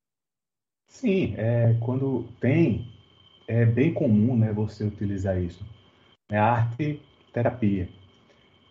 Sim, 0.88 1.36
é, 1.38 1.76
quando 1.82 2.26
tem, 2.40 2.88
é 3.48 3.66
bem 3.66 3.94
comum 3.94 4.36
né, 4.36 4.52
você 4.52 4.84
utilizar 4.84 5.40
isso. 5.42 5.64
É 6.30 6.38
arte 6.38 7.02
terapia. 7.32 7.88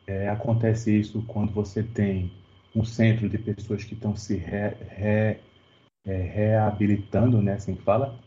É, 0.06 0.28
acontece 0.28 0.98
isso 0.98 1.22
quando 1.26 1.52
você 1.52 1.82
tem 1.82 2.32
um 2.74 2.84
centro 2.84 3.28
de 3.28 3.38
pessoas 3.38 3.84
que 3.84 3.94
estão 3.94 4.14
se 4.16 4.36
re, 4.36 4.68
re, 4.88 5.38
é, 6.04 6.16
reabilitando, 6.22 7.40
né, 7.42 7.54
assim 7.54 7.76
fala. 7.76 8.18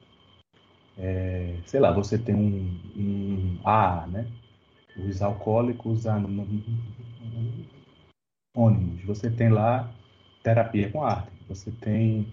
É, 0.98 1.56
sei 1.66 1.80
lá, 1.80 1.92
você 1.92 2.18
tem 2.18 2.36
um, 2.36 2.78
um 2.96 3.58
A, 3.64 4.06
né? 4.08 4.28
Os 4.98 5.22
alcoólicos 5.22 6.06
anônimos. 6.06 6.64
Você 9.06 9.30
tem 9.30 9.50
lá 9.50 9.90
terapia 10.44 10.90
com 10.92 11.04
arte. 11.04 11.32
Você 11.48 11.72
tem 11.72 12.28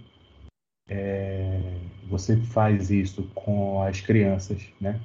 é, 0.88 1.60
você 2.08 2.36
faz 2.36 2.90
isso 2.90 3.24
com 3.34 3.82
as 3.82 4.00
crianças, 4.00 4.62
né? 4.80 5.00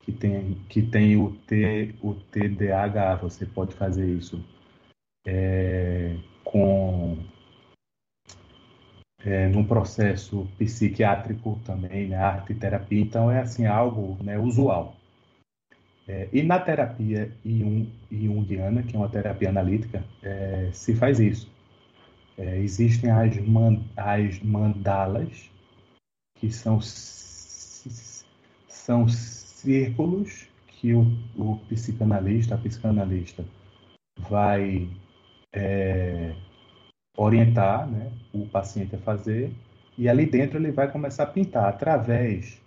Que 0.00 0.12
tem, 0.12 0.54
que 0.68 0.82
tem 0.82 1.16
o, 1.16 1.32
T, 1.46 1.94
o 2.02 2.14
TDAH, 2.14 3.16
você 3.16 3.46
pode 3.46 3.74
fazer 3.74 4.06
isso 4.06 4.44
é, 5.26 6.16
com 6.44 7.18
é, 9.24 9.48
num 9.48 9.64
processo 9.64 10.48
psiquiátrico 10.58 11.60
também, 11.64 12.08
né? 12.08 12.16
Arte 12.16 12.54
terapia, 12.54 13.00
então 13.00 13.30
é 13.30 13.40
assim 13.40 13.66
algo 13.66 14.16
né, 14.22 14.38
usual. 14.38 14.96
É, 16.08 16.28
e 16.32 16.42
na 16.42 16.58
terapia 16.58 17.30
junguiana, 18.10 18.82
que 18.82 18.96
é 18.96 18.98
uma 18.98 19.08
terapia 19.08 19.50
analítica, 19.50 20.04
é, 20.22 20.70
se 20.72 20.94
faz 20.94 21.20
isso. 21.20 21.51
É, 22.38 22.58
existem 22.58 23.10
as, 23.10 23.36
man, 23.38 23.82
as 23.96 24.40
mandalas, 24.40 25.50
que 26.36 26.50
são, 26.50 26.80
são 28.68 29.08
círculos 29.08 30.48
que 30.66 30.94
o, 30.94 31.06
o 31.36 31.58
psicanalista, 31.68 32.54
a 32.54 32.58
psicanalista, 32.58 33.44
vai 34.18 34.88
é, 35.52 36.34
orientar 37.16 37.86
né, 37.88 38.10
o 38.32 38.46
paciente 38.46 38.96
a 38.96 38.98
fazer, 38.98 39.52
e 39.96 40.08
ali 40.08 40.26
dentro 40.26 40.58
ele 40.58 40.72
vai 40.72 40.90
começar 40.90 41.24
a 41.24 41.26
pintar 41.26 41.68
através 41.68 42.60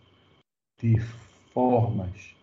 de 0.79 0.99
formas 1.53 2.35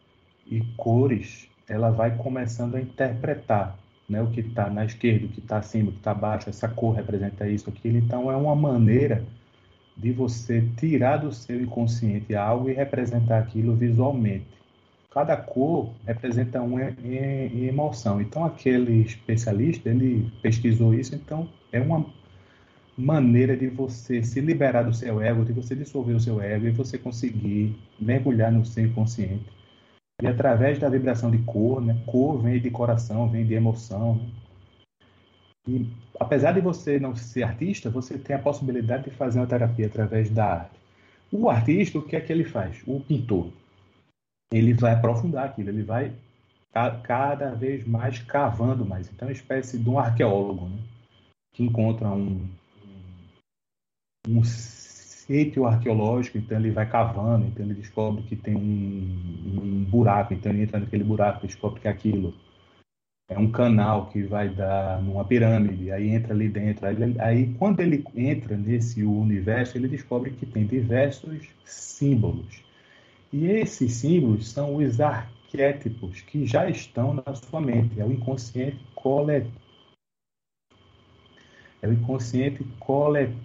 e 0.47 0.61
cores, 0.77 1.49
ela 1.69 1.91
vai 1.91 2.17
começando 2.17 2.75
a 2.75 2.81
interpretar 2.81 3.79
né, 4.09 4.23
o 4.23 4.29
que 4.29 4.41
está 4.41 4.69
na 4.69 4.85
esquerda, 4.85 5.27
o 5.27 5.29
que 5.29 5.41
está 5.41 5.59
acima, 5.59 5.89
o 5.89 5.93
que 5.93 5.99
está 5.99 6.11
abaixo, 6.11 6.49
essa 6.49 6.69
cor 6.69 6.95
representa 6.95 7.49
isso, 7.49 7.71
aquilo. 7.71 7.99
Então, 7.99 8.31
é 8.31 8.37
uma 8.37 8.55
maneira 8.55 9.25
de 9.97 10.13
você 10.13 10.63
tirar 10.77 11.19
do 11.19 11.33
seu 11.33 11.61
inconsciente 11.61 12.35
algo 12.35 12.69
e 12.69 12.73
representar 12.73 13.39
aquilo 13.39 13.75
visualmente. 13.75 14.47
Cada 15.11 15.37
cor 15.37 15.91
representa 16.07 16.61
uma 16.63 16.81
emoção. 17.01 18.21
Então, 18.21 18.45
aquele 18.45 19.03
especialista, 19.03 19.89
ele 19.89 20.33
pesquisou 20.41 20.95
isso, 20.95 21.15
então 21.15 21.49
é 21.71 21.81
uma 21.81 22.07
maneira 22.97 23.57
de 23.57 23.69
você 23.69 24.23
se 24.23 24.41
liberar 24.41 24.83
do 24.83 24.95
seu 24.95 25.21
ego, 25.21 25.45
de 25.45 25.53
você 25.53 25.75
dissolver 25.75 26.17
o 26.17 26.21
seu 26.21 26.41
ego 26.41 26.67
e 26.67 26.71
você 26.71 26.99
conseguir 26.99 27.77
mergulhar 28.01 28.53
no 28.53 28.65
seu 28.65 28.85
inconsciente 28.85 29.45
E 30.23 30.27
através 30.29 30.79
da 30.79 30.89
vibração 30.89 31.33
de 31.33 31.39
cor, 31.39 31.83
né? 31.83 32.01
Cor 32.07 32.39
vem 32.39 32.61
de 32.61 32.71
coração, 32.71 33.29
vem 33.29 33.45
de 33.45 33.55
emoção. 33.55 34.15
Né? 34.15 34.31
E 35.67 35.87
apesar 36.19 36.53
de 36.53 36.61
você 36.61 37.01
não 37.01 37.17
ser 37.17 37.43
artista, 37.43 37.91
você 37.91 38.17
tem 38.17 38.37
a 38.37 38.39
possibilidade 38.39 39.05
de 39.05 39.11
fazer 39.11 39.41
uma 39.41 39.49
terapia 39.49 39.87
através 39.87 40.31
da 40.31 40.47
arte. 40.47 40.79
O 41.33 41.51
artista, 41.51 41.99
o 41.99 42.03
que 42.03 42.15
é 42.15 42.21
que 42.21 42.33
ele 42.33 42.45
faz? 42.45 42.81
O 42.87 43.01
pintor, 43.01 43.51
ele 44.53 44.73
vai 44.73 44.93
aprofundar 44.93 45.47
aquilo, 45.47 45.71
ele 45.71 45.83
vai 45.83 46.13
cada 47.03 47.51
vez 47.51 47.85
mais 47.85 48.21
cavando 48.21 48.87
mais. 48.87 49.11
Então, 49.11 49.27
é 49.27 49.31
uma 49.33 49.37
espécie 49.37 49.77
de 49.77 49.91
um 49.91 49.99
arqueólogo, 49.99 50.69
né? 50.69 50.79
que 51.53 51.65
encontra 51.65 52.09
um, 52.09 52.49
um 54.29 54.45
sítio 55.27 55.67
arqueológico, 55.67 56.39
então 56.39 56.59
ele 56.59 56.71
vai 56.71 56.89
cavando, 56.89 57.47
então 57.47 57.65
ele 57.65 57.75
descobre 57.75 58.23
que 58.23 58.37
tem 58.37 58.57
um, 58.57 59.61
um 59.63 59.85
buraco, 59.85 60.35
então 60.35 60.53
ele 60.53 60.63
entra 60.63 60.81
naquele 60.81 61.05
buraco, 61.05 61.47
descobre 61.47 61.81
que 61.81 61.89
é 61.89 61.91
aquilo 61.91 62.35
é 63.33 63.39
um 63.39 63.51
canal 63.51 64.11
que 64.11 64.23
vai 64.23 64.49
dar 64.49 65.03
numa 65.03 65.25
pirâmide, 65.25 65.91
aí 65.91 66.11
entra 66.11 66.35
ali 66.35 66.49
dentro. 66.49 66.87
Aí, 66.87 66.97
aí, 67.19 67.55
quando 67.55 67.81
ele 67.81 68.05
entra 68.15 68.57
nesse 68.57 69.03
universo, 69.03 69.77
ele 69.77 69.89
descobre 69.89 70.31
que 70.31 70.47
tem 70.47 70.67
diversos 70.67 71.49
símbolos. 71.65 72.63
E 73.33 73.47
esses 73.47 73.93
símbolos 73.95 74.51
são 74.51 74.77
os 74.77 75.01
arquétipos 75.01 76.21
que 76.21 76.47
já 76.47 76.69
estão 76.69 77.15
na 77.15 77.35
sua 77.35 77.61
mente, 77.61 77.99
é 78.01 78.05
o 78.05 78.13
inconsciente 78.13 78.85
coletivo. 78.95 79.61
É 81.81 81.89
o 81.89 81.93
inconsciente 81.93 82.63
coletivo. 82.79 83.43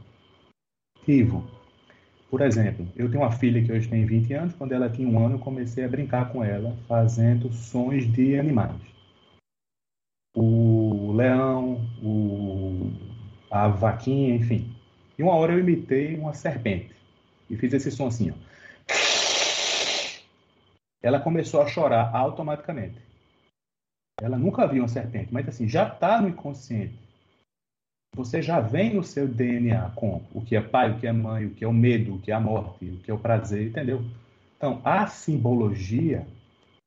Por 2.30 2.42
exemplo, 2.42 2.88
eu 2.96 3.10
tenho 3.10 3.24
uma 3.24 3.32
filha 3.32 3.64
que 3.64 3.72
hoje 3.72 3.88
tem 3.88 4.06
20 4.06 4.34
anos, 4.34 4.54
quando 4.56 4.74
ela 4.74 4.90
tinha 4.90 5.08
um 5.08 5.24
ano, 5.24 5.36
eu 5.36 5.40
comecei 5.40 5.86
a 5.86 5.88
brincar 5.88 6.32
com 6.32 6.44
ela, 6.44 6.76
fazendo 6.88 7.52
sons 7.54 8.12
de 8.12 8.38
animais 8.38 8.98
o 10.38 11.14
leão, 11.14 11.82
o, 12.04 12.92
a 13.50 13.68
vaquinha, 13.68 14.36
enfim. 14.36 14.72
E 15.18 15.24
uma 15.24 15.34
hora 15.34 15.54
eu 15.54 15.60
imitei 15.60 16.16
uma 16.16 16.34
serpente 16.34 16.96
e 17.50 17.58
fiz 17.58 17.74
esse 17.74 17.90
som 17.90 18.08
assim, 18.08 18.32
ó. 18.32 18.36
Ela 21.02 21.20
começou 21.20 21.62
a 21.62 21.68
chorar 21.68 22.16
automaticamente. 22.16 23.02
Ela 24.22 24.38
nunca 24.38 24.68
viu 24.68 24.84
uma 24.84 24.88
serpente, 24.88 25.34
mas 25.34 25.48
assim, 25.48 25.68
já 25.68 25.88
está 25.88 26.22
no 26.22 26.30
inconsciente. 26.30 27.00
Você 28.18 28.42
já 28.42 28.60
vem 28.60 28.96
no 28.96 29.04
seu 29.04 29.28
DNA 29.28 29.92
com 29.92 30.24
o 30.34 30.42
que 30.42 30.56
é 30.56 30.62
pai, 30.62 30.90
o 30.90 31.00
que 31.00 31.06
é 31.06 31.12
mãe, 31.12 31.46
o 31.46 31.52
que 31.52 31.64
é 31.64 31.68
o 31.68 31.72
medo, 31.72 32.16
o 32.16 32.20
que 32.20 32.32
é 32.32 32.34
a 32.34 32.40
morte, 32.40 32.84
o 32.86 32.98
que 32.98 33.12
é 33.12 33.14
o 33.14 33.20
prazer, 33.20 33.68
entendeu? 33.68 34.04
Então, 34.58 34.82
a 34.84 35.06
simbologia, 35.06 36.26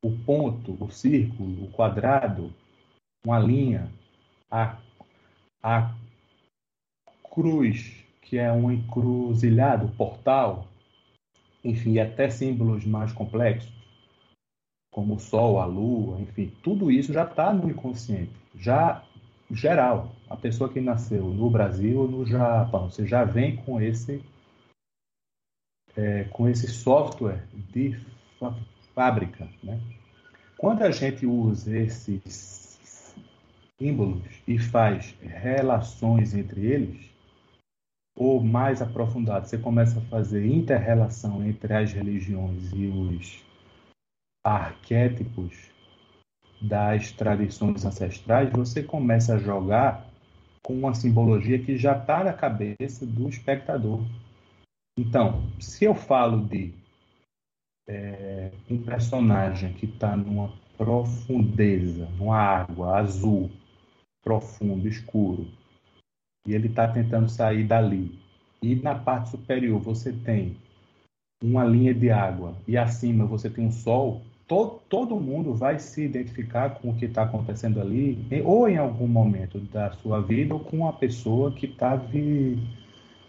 o 0.05 0.11
ponto, 0.11 0.77
o 0.83 0.91
círculo, 0.91 1.67
o 1.67 1.71
quadrado, 1.71 2.53
uma 3.25 3.39
linha, 3.39 3.89
a, 4.51 4.77
a 5.63 5.95
cruz, 7.33 8.05
que 8.23 8.37
é 8.37 8.51
um 8.51 8.73
encruzilhado, 8.73 9.89
portal, 9.97 10.67
enfim, 11.63 12.01
até 12.01 12.29
símbolos 12.29 12.85
mais 12.85 13.13
complexos, 13.13 13.73
como 14.91 15.15
o 15.15 15.21
Sol, 15.21 15.61
a 15.61 15.65
Lua, 15.65 16.21
enfim, 16.21 16.53
tudo 16.61 16.91
isso 16.91 17.13
já 17.13 17.23
está 17.23 17.53
no 17.53 17.71
inconsciente, 17.71 18.33
já 18.57 19.05
geral. 19.53 20.13
A 20.31 20.37
pessoa 20.37 20.73
que 20.73 20.81
nasceu 20.81 21.25
no 21.25 21.51
Brasil 21.51 21.99
ou 21.99 22.09
no 22.09 22.25
Japão, 22.25 22.89
você 22.89 23.05
já 23.05 23.25
vem 23.25 23.57
com 23.57 23.81
esse 23.81 24.25
é, 25.97 26.25
com 26.25 26.49
esse 26.49 26.69
software 26.69 27.45
de 27.53 27.99
fábrica, 28.95 29.49
né? 29.63 29.81
Quando 30.57 30.83
a 30.83 30.91
gente 30.93 31.27
usa 31.27 31.77
esses 31.77 33.13
símbolos 33.79 34.23
e 34.47 34.59
faz 34.59 35.17
relações 35.21 36.35
entre 36.35 36.65
eles, 36.65 37.11
ou 38.17 38.43
mais 38.43 38.83
aprofundado, 38.83 39.49
você 39.49 39.59
começa 39.59 39.99
a 39.99 40.03
fazer 40.03 40.47
interrelação 40.47 41.45
entre 41.45 41.73
as 41.75 41.93
religiões 41.93 42.71
e 42.73 42.87
os 42.87 43.43
arquétipos 44.45 45.71
das 46.61 47.11
tradições 47.13 47.85
ancestrais, 47.85 48.51
você 48.51 48.83
começa 48.83 49.35
a 49.35 49.39
jogar 49.39 50.10
com 50.71 50.79
uma 50.79 50.95
simbologia 50.95 51.59
que 51.59 51.77
já 51.77 51.97
está 51.97 52.23
na 52.23 52.33
cabeça 52.33 53.05
do 53.05 53.29
espectador. 53.29 54.05
Então, 54.97 55.51
se 55.59 55.85
eu 55.85 55.97
falo 55.97 56.47
de 56.47 56.73
é, 57.89 58.53
um 58.71 58.81
personagem 58.81 59.73
que 59.73 59.87
está 59.87 60.17
numa 60.17 60.53
profundeza, 60.79 62.09
numa 62.11 62.39
água 62.39 62.99
azul, 62.99 63.51
profundo, 64.23 64.87
escuro, 64.87 65.49
e 66.47 66.55
ele 66.55 66.69
está 66.69 66.87
tentando 66.87 67.29
sair 67.29 67.65
dali. 67.65 68.17
E 68.63 68.77
na 68.77 68.95
parte 68.95 69.31
superior 69.31 69.81
você 69.81 70.13
tem 70.13 70.57
uma 71.43 71.65
linha 71.65 71.93
de 71.93 72.11
água 72.11 72.57
e 72.69 72.79
acima 72.79 73.27
você 73.27 73.51
tem 73.51 73.67
um 73.67 73.73
sol, 73.73 74.23
todo, 74.51 74.81
todo 74.89 75.21
mundo 75.21 75.55
vai 75.55 75.79
se 75.79 76.03
identificar 76.03 76.71
com 76.71 76.91
o 76.91 76.97
que 76.97 77.05
está 77.05 77.23
acontecendo 77.23 77.81
ali, 77.81 78.19
ou 78.45 78.69
em 78.69 78.77
algum 78.77 79.07
momento 79.07 79.61
da 79.61 79.93
sua 79.93 80.21
vida, 80.21 80.53
ou 80.53 80.59
com 80.59 80.89
a 80.89 80.93
pessoa 80.93 81.53
que 81.53 81.67
está 81.67 81.95
vi, 81.95 82.59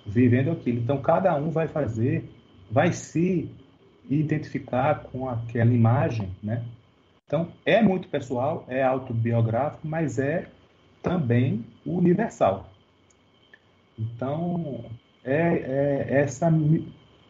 vivendo 0.04 0.50
aquilo. 0.50 0.80
Então, 0.80 1.00
cada 1.00 1.36
um 1.36 1.52
vai 1.52 1.68
fazer, 1.68 2.28
vai 2.72 2.92
se 2.92 3.48
identificar 4.10 5.04
com 5.04 5.30
aquela 5.30 5.72
imagem, 5.72 6.32
né? 6.42 6.66
Então, 7.28 7.50
é 7.68 7.84
muito 7.84 8.08
pessoal, 8.08 8.66
é 8.68 8.82
autobiográfico, 8.82 9.88
mas 9.88 10.18
é 10.18 10.48
também 11.04 11.64
universal. 11.86 12.68
Então, 13.98 14.86
é, 15.24 15.36
é 15.36 16.22
essa, 16.22 16.52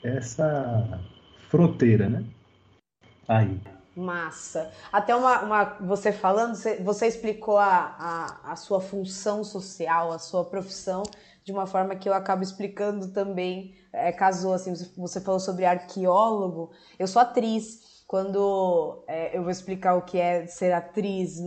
essa 0.01 1.01
fronteira, 1.49 2.08
né? 2.08 2.23
Aí. 3.27 3.60
Massa. 3.95 4.71
Até 4.91 5.15
uma, 5.15 5.41
uma 5.41 5.63
você 5.82 6.12
falando, 6.12 6.56
você, 6.56 6.77
você 6.77 7.08
explicou 7.08 7.58
a, 7.58 7.95
a, 8.45 8.51
a, 8.51 8.56
sua 8.56 8.80
função 8.80 9.43
social, 9.43 10.12
a 10.12 10.19
sua 10.19 10.45
profissão, 10.45 11.04
de 11.43 11.51
uma 11.51 11.67
forma 11.67 11.95
que 11.95 12.08
eu 12.08 12.13
acabo 12.13 12.41
explicando 12.41 13.10
também. 13.10 13.75
É, 13.91 14.12
casou 14.12 14.54
assim, 14.54 14.73
você 14.95 15.19
falou 15.19 15.39
sobre 15.39 15.65
arqueólogo. 15.65 16.71
Eu 16.97 17.08
sou 17.08 17.21
atriz 17.21 17.91
quando 18.12 19.06
é, 19.08 19.38
eu 19.38 19.41
vou 19.41 19.49
explicar 19.49 19.95
o 19.95 20.01
que 20.01 20.19
é 20.19 20.45
ser 20.45 20.73
atriz 20.73 21.38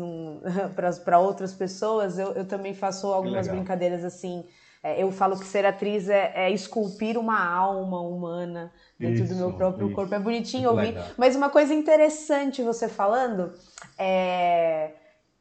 para 1.05 1.19
outras 1.19 1.53
pessoas, 1.53 2.19
eu, 2.19 2.33
eu, 2.33 2.47
também 2.47 2.73
faço 2.73 3.07
algumas 3.09 3.47
brincadeiras 3.47 4.03
assim. 4.03 4.47
É, 4.85 5.03
eu 5.03 5.11
falo 5.11 5.39
que 5.39 5.47
ser 5.47 5.65
atriz 5.65 6.11
é, 6.11 6.31
é, 6.35 6.51
esculpir 6.51 7.17
uma 7.17 7.43
alma 7.43 8.03
humana 8.03 8.71
dentro 9.01 9.25
isso, 9.25 9.33
do 9.33 9.39
meu 9.39 9.55
próprio 9.55 9.87
isso. 9.87 9.97
corpo. 9.97 10.15
É 10.15 10.19
bonitinho 10.19 10.65
Muito 10.65 10.77
ouvir. 10.77 10.95
Legal. 10.95 11.07
Mas 11.17 11.35
uma 11.35 11.49
coisa 11.49 11.73
interessante 11.73 12.63
você 12.63 12.87
falando 12.87 13.51
é 13.99 14.91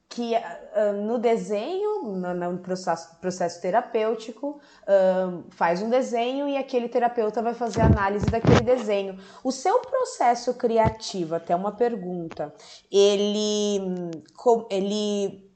que 0.07 0.33
uh, 0.33 0.93
no 1.05 1.17
desenho, 1.17 2.03
no, 2.03 2.33
no 2.33 2.57
processo, 2.59 3.19
processo, 3.19 3.59
terapêutico, 3.59 4.61
uh, 4.83 5.43
faz 5.49 5.81
um 5.81 5.89
desenho 5.89 6.47
e 6.47 6.55
aquele 6.55 6.87
terapeuta 6.87 7.41
vai 7.41 7.53
fazer 7.53 7.81
análise 7.81 8.27
daquele 8.27 8.61
desenho. 8.61 9.17
O 9.43 9.51
seu 9.51 9.79
processo 9.79 10.53
criativo, 10.53 11.35
até 11.35 11.53
uma 11.53 11.73
pergunta, 11.73 12.53
ele, 12.89 13.81
ele 14.69 15.52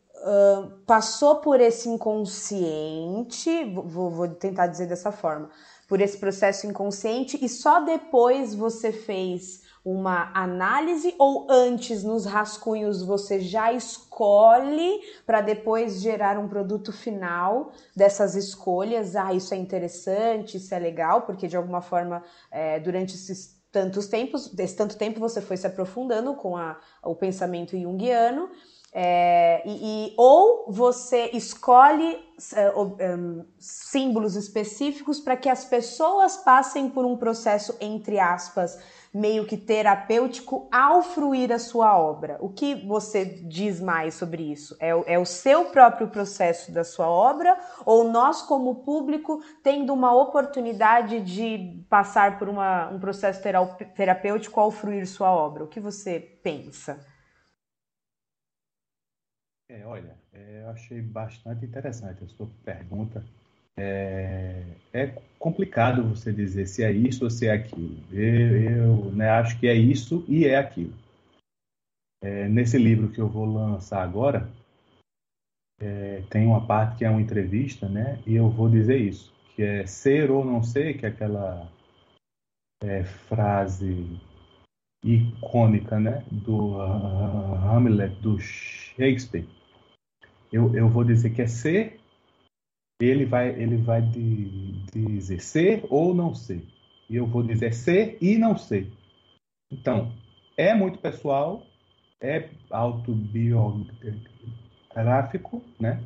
passou 0.86 1.38
por 1.38 1.60
esse 1.62 1.88
inconsciente, 1.90 3.64
vou, 3.74 4.10
vou 4.10 4.28
tentar 4.28 4.68
dizer 4.68 4.88
dessa 4.88 5.12
forma, 5.12 5.50
por 5.88 6.02
esse 6.02 6.18
processo 6.18 6.68
inconsciente 6.68 7.38
e 7.44 7.48
só 7.48 7.80
depois 7.80 8.54
você 8.54 8.92
fez 8.92 9.62
uma 9.86 10.32
análise 10.34 11.16
ou 11.18 11.48
antes 11.50 12.04
nos 12.04 12.26
rascunhos 12.26 13.02
você 13.02 13.40
já 13.40 13.72
escolhe 13.72 15.00
para 15.26 15.40
depois 15.40 16.02
gerar 16.02 16.38
um 16.38 16.50
produto 16.50 16.92
final 16.92 17.72
dessas 17.96 18.36
escolhas? 18.36 19.16
Ah, 19.16 19.34
isso 19.34 19.54
é 19.54 19.58
interessante, 19.58 20.58
isso 20.58 20.76
é 20.76 20.80
legal, 20.80 21.22
porque 21.22 21.48
de 21.48 21.56
alguma 21.56 21.82
forma 21.82 22.22
é, 22.52 22.82
durante 22.82 23.16
esses 23.16 23.56
tantos 23.72 24.08
tempos, 24.08 24.48
desse 24.50 24.76
tanto 24.76 24.98
tempo 24.98 25.20
você 25.20 25.40
foi 25.40 25.56
se 25.56 25.68
aprofundando 25.68 26.36
com 26.36 26.58
a, 26.58 26.78
o 27.04 27.16
pensamento 27.16 27.78
junguiano 27.78 28.50
É, 29.00 29.62
e, 29.64 30.08
e, 30.08 30.14
ou 30.18 30.66
você 30.72 31.30
escolhe 31.32 32.18
um, 32.76 33.46
símbolos 33.60 34.36
específicos 34.36 35.20
para 35.20 35.38
que 35.38 35.48
as 35.48 35.66
pessoas 35.66 36.38
passem 36.38 36.90
por 36.90 37.06
um 37.06 37.16
processo, 37.16 37.78
entre 37.80 38.20
aspas, 38.20 38.82
meio 39.14 39.46
que 39.46 39.56
terapêutico 39.56 40.68
ao 40.72 41.04
fruir 41.04 41.52
a 41.52 41.60
sua 41.60 41.96
obra. 41.96 42.40
O 42.42 42.50
que 42.50 42.74
você 42.88 43.24
diz 43.24 43.80
mais 43.80 44.16
sobre 44.16 44.52
isso? 44.52 44.76
É, 44.80 44.90
é 45.14 45.20
o 45.20 45.26
seu 45.26 45.66
próprio 45.66 46.08
processo 46.08 46.72
da 46.72 46.84
sua 46.84 47.08
obra 47.08 47.56
ou 47.86 48.10
nós, 48.10 48.42
como 48.42 48.84
público, 48.84 49.44
tendo 49.62 49.94
uma 49.94 50.12
oportunidade 50.12 51.22
de 51.22 51.86
passar 51.88 52.40
por 52.40 52.50
uma, 52.50 52.90
um 52.90 53.00
processo 53.00 53.44
terapêutico 53.96 54.60
ao 54.60 54.72
fruir 54.72 55.06
sua 55.06 55.32
obra? 55.32 55.66
O 55.66 55.68
que 55.68 55.80
você 55.80 56.20
pensa? 56.42 57.00
É, 59.70 59.86
olha, 59.86 60.16
é, 60.34 60.62
eu 60.62 60.70
achei 60.70 61.02
bastante 61.02 61.66
interessante 61.66 62.24
a 62.24 62.28
sua 62.28 62.48
pergunta 62.64 63.24
é, 63.78 64.64
é, 64.92 65.08
complicado 65.38 66.04
você 66.04 66.34
dizer 66.34 66.66
se 66.66 66.84
é 66.84 66.92
isso 66.92 67.24
ou 67.24 67.30
se 67.30 67.48
é 67.48 67.52
aquilo. 67.52 67.98
Eu, 68.12 68.62
eu 68.62 69.12
né, 69.12 69.30
acho 69.30 69.60
que 69.60 69.68
é 69.68 69.76
isso 69.76 70.26
e 70.28 70.46
é 70.46 70.58
aquilo. 70.58 70.94
É, 72.24 72.48
nesse 72.48 72.78
livro 72.78 73.12
que 73.12 73.22
eu 73.22 73.30
vou 73.30 73.46
lançar 73.46 74.02
agora, 74.02 74.50
é, 75.80 76.24
tem 76.30 76.48
uma 76.48 76.66
parte 76.66 76.98
que 76.98 77.06
é 77.06 77.10
uma 77.10 77.22
entrevista, 77.22 77.88
né? 77.88 78.20
E 78.26 78.36
eu 78.36 78.50
vou 78.50 78.68
dizer 78.68 78.98
isso, 78.98 79.32
que 79.56 79.62
é 79.62 79.86
ser 79.86 80.32
ou 80.32 80.44
não 80.44 80.64
ser, 80.64 80.98
que 80.98 81.06
é 81.06 81.10
aquela 81.10 81.72
é, 82.84 83.04
frase 83.04 84.20
icônica, 85.04 86.00
né? 86.00 86.26
Do 86.32 86.78
uh, 86.78 87.56
Hamlet, 87.56 88.20
do 88.20 88.40
Shakespeare. 88.40 89.48
Eu, 90.52 90.76
eu 90.76 90.90
vou 90.90 91.04
dizer 91.04 91.32
que 91.32 91.42
é 91.42 91.48
ser 91.48 92.00
ele 93.00 93.26
vai, 93.26 93.50
ele 93.50 93.78
vai 93.78 94.02
de, 94.02 94.72
dizer 94.92 95.40
ser 95.40 95.86
ou 95.90 96.16
não 96.16 96.34
ser. 96.34 96.66
E 97.10 97.16
eu 97.16 97.26
vou 97.26 97.42
dizer 97.44 97.74
ser 97.74 98.18
e 98.22 98.38
não 98.38 98.58
ser. 98.58 98.92
Então, 99.72 100.12
é 100.56 100.74
muito 100.74 101.00
pessoal, 101.00 101.66
é 102.20 102.50
autobiográfico, 102.72 105.64
né? 105.80 106.04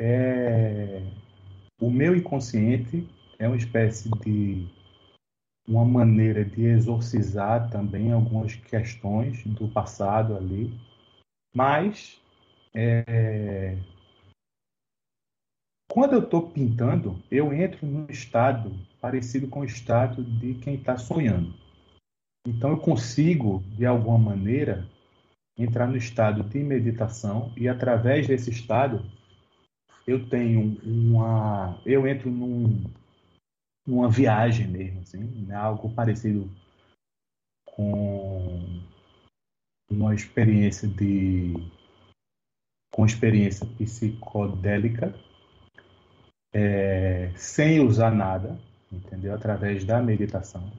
É, 0.00 1.02
o 1.78 1.90
meu 1.90 2.16
inconsciente 2.16 3.06
é 3.38 3.46
uma 3.46 3.56
espécie 3.56 4.08
de 4.24 4.66
uma 5.68 5.84
maneira 5.84 6.42
de 6.44 6.64
exorcizar 6.64 7.70
também 7.70 8.10
algumas 8.10 8.56
questões 8.56 9.44
do 9.44 9.68
passado 9.68 10.36
ali, 10.36 10.76
mas 11.54 12.20
é, 12.74 13.76
quando 15.92 16.14
eu 16.14 16.20
estou 16.20 16.50
pintando, 16.50 17.22
eu 17.30 17.52
entro 17.52 17.86
num 17.86 18.06
estado 18.08 18.72
parecido 18.98 19.46
com 19.46 19.60
o 19.60 19.64
estado 19.64 20.24
de 20.24 20.54
quem 20.54 20.76
está 20.76 20.96
sonhando. 20.96 21.54
Então 22.46 22.70
eu 22.70 22.78
consigo, 22.78 23.62
de 23.76 23.84
alguma 23.84 24.16
maneira, 24.16 24.88
entrar 25.56 25.86
no 25.86 25.96
estado 25.96 26.42
de 26.44 26.58
meditação 26.60 27.52
e 27.56 27.68
através 27.68 28.26
desse 28.26 28.50
estado 28.50 29.04
eu 30.06 30.28
tenho 30.28 30.80
uma, 30.82 31.78
eu 31.84 32.06
entro 32.06 32.30
num, 32.30 32.90
viagem 34.08 34.66
mesmo, 34.66 35.00
assim, 35.00 35.44
né? 35.46 35.54
algo 35.54 35.94
parecido 35.94 36.50
com 37.66 38.82
uma 39.90 40.14
experiência 40.14 40.88
de 40.88 41.54
com 42.92 43.06
experiência 43.06 43.66
psicodélica 43.78 45.14
é, 46.52 47.30
sem 47.34 47.80
usar 47.80 48.10
nada, 48.10 48.58
entendeu? 48.92 49.34
Através 49.34 49.84
da 49.84 50.00
meditação. 50.02 50.70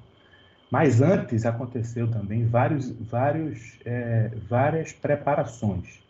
Mas 0.70 1.02
antes 1.02 1.46
aconteceu 1.46 2.10
também 2.10 2.46
vários, 2.46 2.90
vários, 3.00 3.80
é, 3.86 4.30
várias 4.48 4.94
preparações. 4.94 6.02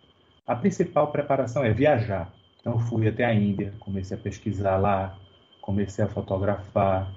A 0.46 0.56
principal 0.56 1.12
preparação 1.12 1.64
é 1.64 1.74
viajar. 1.74 2.34
Então 2.60 2.80
fui 2.80 3.08
até 3.08 3.26
a 3.26 3.34
Índia, 3.34 3.74
comecei 3.80 4.18
a 4.18 4.20
pesquisar 4.20 4.78
lá, 4.78 5.18
comecei 5.62 6.04
a 6.04 6.08
fotografar, 6.08 7.14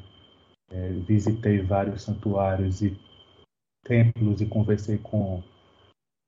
é, 0.71 0.89
visitei 1.07 1.61
vários 1.61 2.03
santuários 2.03 2.83
e 2.83 2.99
templos 3.85 4.41
e 4.41 4.47
conversei 4.47 4.99
com 4.99 5.43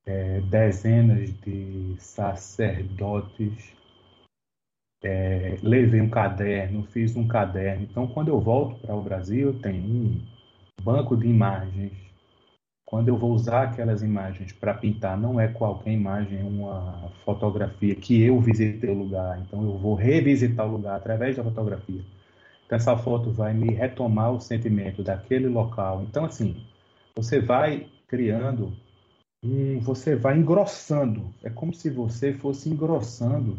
é, 0.08 0.40
dezenas 0.40 1.30
de 1.40 1.94
sacerdotes 1.98 3.76
é, 5.04 5.58
levei 5.62 6.00
um 6.00 6.08
caderno, 6.08 6.82
fiz 6.90 7.14
um 7.14 7.28
caderno. 7.28 7.86
Então, 7.88 8.06
quando 8.06 8.28
eu 8.28 8.40
volto 8.40 8.80
para 8.80 8.96
o 8.96 9.02
Brasil, 9.02 9.48
eu 9.48 9.60
tenho 9.60 9.84
um 9.84 10.20
banco 10.82 11.14
de 11.14 11.26
imagens. 11.26 11.92
Quando 12.86 13.08
eu 13.08 13.18
vou 13.18 13.32
usar 13.32 13.64
aquelas 13.64 14.02
imagens 14.02 14.50
para 14.50 14.72
pintar, 14.72 15.18
não 15.18 15.38
é 15.38 15.46
qualquer 15.46 15.92
imagem, 15.92 16.40
é 16.40 16.42
uma 16.42 17.12
fotografia 17.22 17.94
que 17.94 18.22
eu 18.22 18.40
visitei 18.40 18.88
o 18.88 18.98
lugar. 18.98 19.38
Então, 19.40 19.62
eu 19.62 19.76
vou 19.76 19.94
revisitar 19.94 20.66
o 20.66 20.72
lugar 20.72 20.96
através 20.96 21.36
da 21.36 21.44
fotografia. 21.44 22.00
Então, 22.64 22.76
essa 22.76 22.96
foto 22.96 23.30
vai 23.30 23.52
me 23.52 23.74
retomar 23.74 24.32
o 24.32 24.40
sentimento 24.40 25.02
daquele 25.02 25.48
local. 25.48 26.02
Então, 26.08 26.24
assim, 26.24 26.64
você 27.14 27.40
vai 27.40 27.86
criando, 28.06 28.72
um, 29.42 29.78
você 29.80 30.16
vai 30.16 30.38
engrossando. 30.38 31.32
É 31.42 31.50
como 31.50 31.72
se 31.72 31.90
você 31.90 32.32
fosse 32.32 32.68
engrossando 32.68 33.58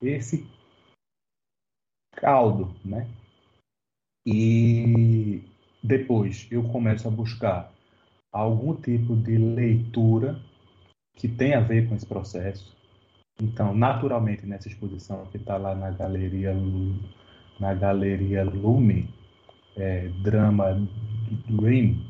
esse 0.00 0.46
caldo, 2.12 2.74
né? 2.84 3.08
E 4.26 5.42
depois 5.82 6.46
eu 6.50 6.62
começo 6.68 7.08
a 7.08 7.10
buscar 7.10 7.72
algum 8.32 8.74
tipo 8.74 9.16
de 9.16 9.36
leitura 9.36 10.40
que 11.14 11.28
tem 11.28 11.54
a 11.54 11.60
ver 11.60 11.88
com 11.88 11.94
esse 11.94 12.06
processo. 12.06 12.76
Então, 13.40 13.74
naturalmente, 13.74 14.44
nessa 14.44 14.68
exposição 14.68 15.26
que 15.26 15.38
está 15.38 15.56
lá 15.56 15.74
na 15.74 15.90
galeria 15.90 16.54
na 17.58 17.74
galeria 17.74 18.42
Lume, 18.42 19.12
é, 19.76 20.08
drama 20.22 20.86
Dream, 21.48 22.06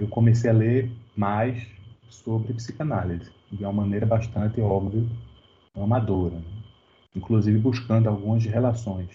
eu 0.00 0.08
comecei 0.08 0.50
a 0.50 0.54
ler 0.54 0.90
mais 1.16 1.62
sobre 2.12 2.52
psicanálise 2.52 3.30
de 3.50 3.64
uma 3.64 3.72
maneira 3.72 4.06
bastante 4.06 4.60
óbvia, 4.60 5.04
amadora. 5.74 6.36
Né? 6.36 6.62
inclusive 7.14 7.58
buscando 7.58 8.08
algumas 8.08 8.44
relações. 8.44 9.10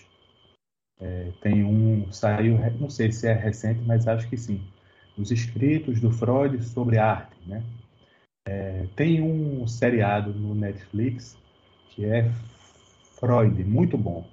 É, 1.00 1.32
tem 1.42 1.64
um, 1.64 2.12
saiu, 2.12 2.58
não 2.80 2.90
sei 2.90 3.12
se 3.12 3.28
é 3.28 3.34
recente, 3.34 3.82
mas 3.86 4.08
acho 4.08 4.28
que 4.30 4.38
sim, 4.38 4.62
os 5.18 5.32
escritos 5.32 6.00
do 6.00 6.12
Freud 6.12 6.64
sobre 6.64 6.98
arte, 6.98 7.36
né? 7.46 7.64
É, 8.48 8.88
tem 8.96 9.22
um 9.22 9.68
seriado 9.68 10.34
no 10.34 10.56
Netflix 10.56 11.38
que 11.90 12.06
é 12.06 12.32
Freud, 13.20 13.64
muito 13.64 13.98
bom. 13.98 14.26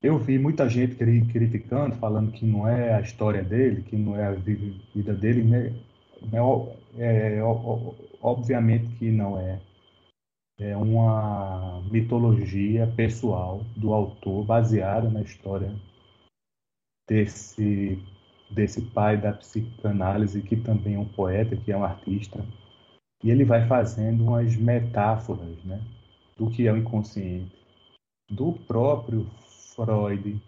Eu 0.00 0.18
vi 0.18 0.38
muita 0.38 0.68
gente 0.68 0.94
criticando, 0.94 1.96
falando 1.96 2.30
que 2.30 2.46
não 2.46 2.68
é 2.68 2.94
a 2.94 3.00
história 3.00 3.42
dele, 3.42 3.82
que 3.82 3.96
não 3.96 4.14
é 4.14 4.28
a 4.28 4.32
vida 4.32 5.14
dele. 5.14 5.42
Né? 6.22 6.38
É, 6.98 7.40
obviamente 8.20 8.96
que 8.96 9.10
não 9.10 9.38
é 9.38 9.60
é 10.60 10.76
uma 10.76 11.80
mitologia 11.88 12.92
pessoal 12.96 13.64
do 13.76 13.94
autor 13.94 14.44
baseada 14.44 15.08
na 15.08 15.22
história 15.22 15.72
desse 17.08 18.02
desse 18.50 18.82
pai 18.82 19.16
da 19.16 19.32
psicanálise 19.32 20.42
que 20.42 20.56
também 20.56 20.94
é 20.94 20.98
um 20.98 21.08
poeta, 21.08 21.56
que 21.56 21.70
é 21.70 21.76
um 21.76 21.84
artista, 21.84 22.44
e 23.22 23.30
ele 23.30 23.44
vai 23.44 23.66
fazendo 23.66 24.24
umas 24.24 24.56
metáforas, 24.56 25.62
né, 25.64 25.80
do 26.36 26.50
que 26.50 26.66
é 26.66 26.72
o 26.72 26.76
inconsciente, 26.78 27.54
do 28.30 28.52
próprio 28.52 29.26
Freud 29.74 30.40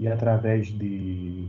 e 0.00 0.08
através 0.08 0.66
de 0.66 1.48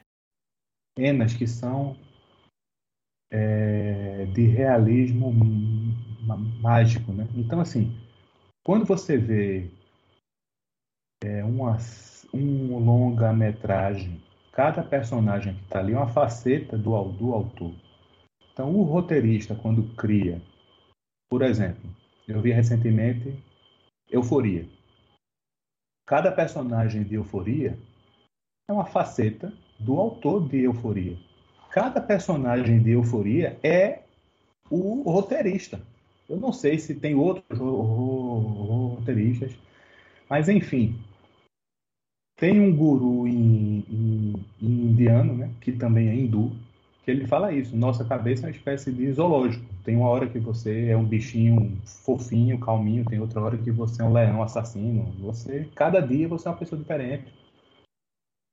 Cenas 0.97 1.33
que 1.33 1.47
são 1.47 1.97
é, 3.31 4.25
de 4.25 4.45
realismo 4.47 5.31
mágico, 6.61 7.11
né? 7.11 7.27
Então, 7.35 7.59
assim, 7.59 7.97
quando 8.63 8.85
você 8.85 9.17
vê 9.17 9.71
é, 11.23 11.43
uma, 11.43 11.77
um 12.33 12.77
longa-metragem, 12.77 14.21
cada 14.51 14.83
personagem 14.83 15.55
que 15.55 15.63
está 15.63 15.79
ali 15.79 15.93
é 15.93 15.97
uma 15.97 16.07
faceta 16.07 16.77
do, 16.77 17.03
do 17.13 17.33
autor. 17.33 17.73
Então, 18.51 18.75
o 18.75 18.83
roteirista, 18.83 19.55
quando 19.55 19.95
cria, 19.95 20.41
por 21.29 21.41
exemplo, 21.41 21.89
eu 22.27 22.41
vi 22.41 22.51
recentemente 22.51 23.33
Euforia. 24.09 24.67
Cada 26.05 26.31
personagem 26.31 27.03
de 27.03 27.15
Euforia 27.15 27.79
é 28.69 28.73
uma 28.73 28.85
faceta 28.85 29.53
do 29.81 29.99
autor 29.99 30.47
de 30.47 30.61
Euforia. 30.63 31.17
Cada 31.69 32.01
personagem 32.01 32.81
de 32.81 32.91
Euforia 32.91 33.57
é 33.63 33.99
o 34.69 35.01
roteirista. 35.03 35.79
Eu 36.29 36.37
não 36.37 36.53
sei 36.53 36.79
se 36.79 36.95
tem 36.95 37.15
outros 37.15 37.59
roteiristas, 37.59 39.51
mas 40.29 40.47
enfim. 40.47 40.95
Tem 42.37 42.59
um 42.59 42.75
guru 42.75 43.27
em, 43.27 43.83
em, 43.89 44.33
em 44.61 44.71
indiano, 44.89 45.33
né, 45.33 45.49
que 45.59 45.71
também 45.71 46.09
é 46.09 46.15
hindu, 46.15 46.51
que 47.03 47.11
ele 47.11 47.27
fala 47.27 47.51
isso. 47.51 47.75
Nossa 47.75 48.03
cabeça 48.05 48.45
é 48.45 48.47
uma 48.47 48.55
espécie 48.55 48.91
de 48.91 49.11
zoológico. 49.11 49.65
Tem 49.83 49.95
uma 49.95 50.09
hora 50.09 50.27
que 50.27 50.39
você 50.39 50.87
é 50.89 50.97
um 50.97 51.03
bichinho 51.03 51.77
fofinho, 51.85 52.57
calminho, 52.59 53.05
tem 53.05 53.19
outra 53.19 53.41
hora 53.41 53.57
que 53.57 53.71
você 53.71 54.01
é 54.01 54.05
um 54.05 54.13
leão 54.13 54.41
assassino. 54.41 55.13
Você, 55.19 55.67
cada 55.75 55.99
dia 55.99 56.27
você 56.27 56.47
é 56.47 56.51
uma 56.51 56.57
pessoa 56.57 56.79
diferente. 56.79 57.40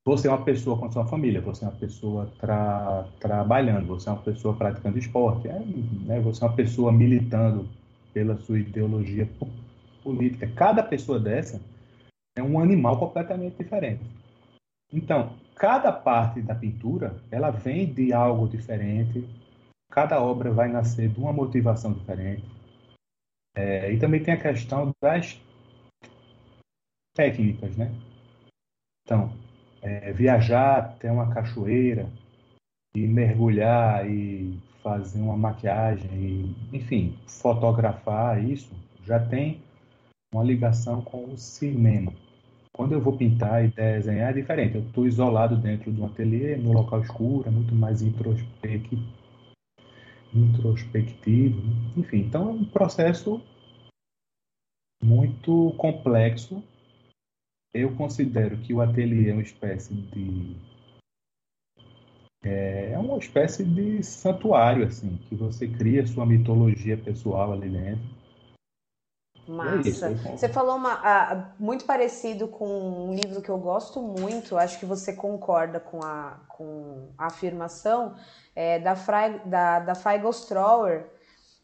Você 0.08 0.26
é 0.26 0.30
uma 0.30 0.42
pessoa 0.42 0.78
com 0.78 0.90
sua 0.90 1.06
família, 1.06 1.38
você 1.38 1.66
é 1.66 1.68
uma 1.68 1.76
pessoa 1.76 2.32
tra 2.38 3.06
trabalhando, 3.20 3.88
você 3.88 4.08
é 4.08 4.12
uma 4.12 4.22
pessoa 4.22 4.56
praticando 4.56 4.98
esporte, 4.98 5.48
é, 5.48 5.58
né? 5.58 6.18
você 6.18 6.42
é 6.42 6.46
uma 6.46 6.56
pessoa 6.56 6.90
militando 6.90 7.68
pela 8.14 8.34
sua 8.38 8.58
ideologia 8.58 9.28
política. 10.02 10.50
Cada 10.56 10.82
pessoa 10.82 11.20
dessa 11.20 11.60
é 12.34 12.42
um 12.42 12.58
animal 12.58 12.98
completamente 12.98 13.58
diferente. 13.58 14.02
Então, 14.90 15.36
cada 15.54 15.92
parte 15.92 16.40
da 16.40 16.54
pintura, 16.54 17.14
ela 17.30 17.50
vem 17.50 17.92
de 17.92 18.10
algo 18.10 18.48
diferente, 18.48 19.28
cada 19.90 20.22
obra 20.22 20.50
vai 20.50 20.70
nascer 20.70 21.10
de 21.10 21.20
uma 21.20 21.34
motivação 21.34 21.92
diferente. 21.92 22.46
É, 23.54 23.92
e 23.92 23.98
também 23.98 24.22
tem 24.22 24.32
a 24.32 24.40
questão 24.40 24.90
das 25.02 25.38
técnicas, 27.14 27.76
né? 27.76 27.92
Então, 29.04 29.30
é, 29.82 30.12
viajar 30.12 30.78
até 30.78 31.10
uma 31.10 31.32
cachoeira 31.32 32.08
e 32.94 33.06
mergulhar 33.06 34.08
e 34.08 34.58
fazer 34.82 35.20
uma 35.20 35.36
maquiagem, 35.36 36.10
e, 36.12 36.76
enfim, 36.76 37.16
fotografar 37.26 38.42
isso, 38.42 38.70
já 39.04 39.18
tem 39.18 39.60
uma 40.32 40.44
ligação 40.44 41.00
com 41.02 41.24
o 41.24 41.36
cinema. 41.36 42.12
Quando 42.72 42.92
eu 42.92 43.00
vou 43.00 43.16
pintar 43.16 43.64
e 43.64 43.68
desenhar 43.68 44.30
é 44.30 44.34
diferente. 44.34 44.76
Eu 44.76 44.82
estou 44.82 45.06
isolado 45.06 45.56
dentro 45.56 45.90
de 45.90 46.00
um 46.00 46.06
ateliê, 46.06 46.56
no 46.56 46.72
local 46.72 47.00
escuro, 47.00 47.48
é 47.48 47.50
muito 47.50 47.74
mais 47.74 48.02
introspectivo. 48.02 49.02
introspectivo. 50.32 51.60
Enfim, 51.96 52.18
então 52.18 52.48
é 52.48 52.52
um 52.52 52.64
processo 52.64 53.42
muito 55.02 55.74
complexo 55.76 56.62
eu 57.74 57.94
considero 57.96 58.56
que 58.58 58.72
o 58.72 58.80
ateliê 58.80 59.30
é 59.30 59.32
uma 59.32 59.42
espécie 59.42 59.94
de 59.94 60.56
é, 62.44 62.92
é 62.92 62.98
uma 62.98 63.18
espécie 63.18 63.64
de 63.64 64.02
santuário 64.02 64.86
assim 64.86 65.18
que 65.28 65.34
você 65.34 65.66
cria 65.66 66.06
sua 66.06 66.24
mitologia 66.24 66.96
pessoal 66.96 67.52
ali 67.52 67.68
dentro 67.68 68.18
é 69.48 69.52
Massa. 69.52 70.08
É 70.08 70.12
isso, 70.12 70.28
você 70.36 70.48
falou 70.48 70.76
uma, 70.76 70.92
ah, 71.02 71.52
muito 71.58 71.86
parecido 71.86 72.48
com 72.48 72.66
um 72.66 73.14
livro 73.14 73.40
que 73.40 73.48
eu 73.48 73.56
gosto 73.58 74.00
muito, 74.02 74.58
acho 74.58 74.78
que 74.78 74.84
você 74.84 75.14
concorda 75.14 75.80
com 75.80 76.04
a, 76.04 76.38
com 76.48 77.08
a 77.16 77.26
afirmação, 77.26 78.14
é, 78.54 78.78
da, 78.78 78.94
Fry, 78.94 79.40
da, 79.46 79.80
da 79.80 79.94
Feigl 79.94 80.30
Strower, 80.30 81.06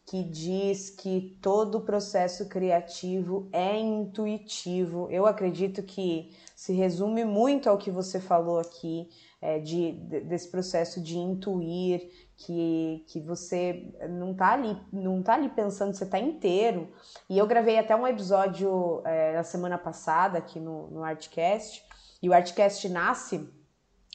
que 0.05 0.23
diz 0.23 0.91
que 0.91 1.37
todo 1.41 1.79
o 1.79 1.81
processo 1.81 2.47
criativo 2.47 3.49
é 3.51 3.75
intuitivo. 3.75 5.09
Eu 5.09 5.25
acredito 5.25 5.81
que 5.81 6.31
se 6.55 6.73
resume 6.73 7.25
muito 7.25 7.67
ao 7.67 7.77
que 7.77 7.89
você 7.89 8.19
falou 8.19 8.59
aqui, 8.59 9.09
é, 9.41 9.59
de, 9.59 9.93
desse 9.93 10.49
processo 10.49 11.01
de 11.01 11.17
intuir, 11.17 12.07
que, 12.37 13.03
que 13.07 13.19
você 13.19 13.95
não 14.09 14.31
está 14.31 14.53
ali, 14.53 14.77
não 14.93 15.23
tá 15.23 15.33
ali 15.33 15.49
pensando, 15.49 15.95
você 15.95 16.03
está 16.03 16.19
inteiro. 16.19 16.91
E 17.27 17.37
eu 17.37 17.47
gravei 17.47 17.79
até 17.79 17.95
um 17.95 18.05
episódio 18.05 19.01
é, 19.05 19.33
na 19.33 19.43
semana 19.43 19.77
passada 19.77 20.37
aqui 20.37 20.59
no, 20.59 20.87
no 20.91 21.03
Artcast, 21.03 21.83
e 22.21 22.29
o 22.29 22.33
Artcast 22.33 22.87
nasce, 22.89 23.49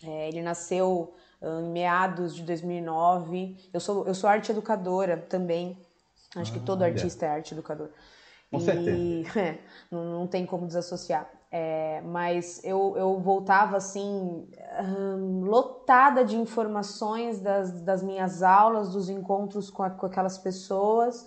é, 0.04 0.28
ele 0.28 0.42
nasceu 0.42 1.14
em 1.42 1.70
meados 1.70 2.34
de 2.34 2.42
2009. 2.42 3.56
Eu 3.72 3.80
sou, 3.80 4.06
eu 4.06 4.14
sou 4.14 4.28
arte 4.28 4.50
educadora 4.50 5.16
também. 5.16 5.78
Acho 6.36 6.52
ah, 6.52 6.54
que 6.54 6.60
todo 6.60 6.82
artista 6.82 7.26
é 7.26 7.30
arte 7.30 7.54
educador. 7.54 7.90
Com 8.50 8.58
e, 8.58 8.60
certeza. 8.60 9.20
É, 9.40 9.58
não, 9.90 10.04
não 10.04 10.26
tem 10.26 10.44
como 10.44 10.66
desassociar. 10.66 11.28
É, 11.52 12.00
mas 12.02 12.62
eu, 12.62 12.94
eu 12.96 13.18
voltava 13.18 13.76
assim, 13.76 14.48
hum, 14.80 15.42
lotada 15.44 16.24
de 16.24 16.36
informações 16.36 17.40
das, 17.40 17.82
das 17.82 18.02
minhas 18.02 18.42
aulas, 18.42 18.92
dos 18.92 19.08
encontros 19.08 19.68
com, 19.68 19.82
a, 19.82 19.90
com 19.90 20.06
aquelas 20.06 20.38
pessoas, 20.38 21.26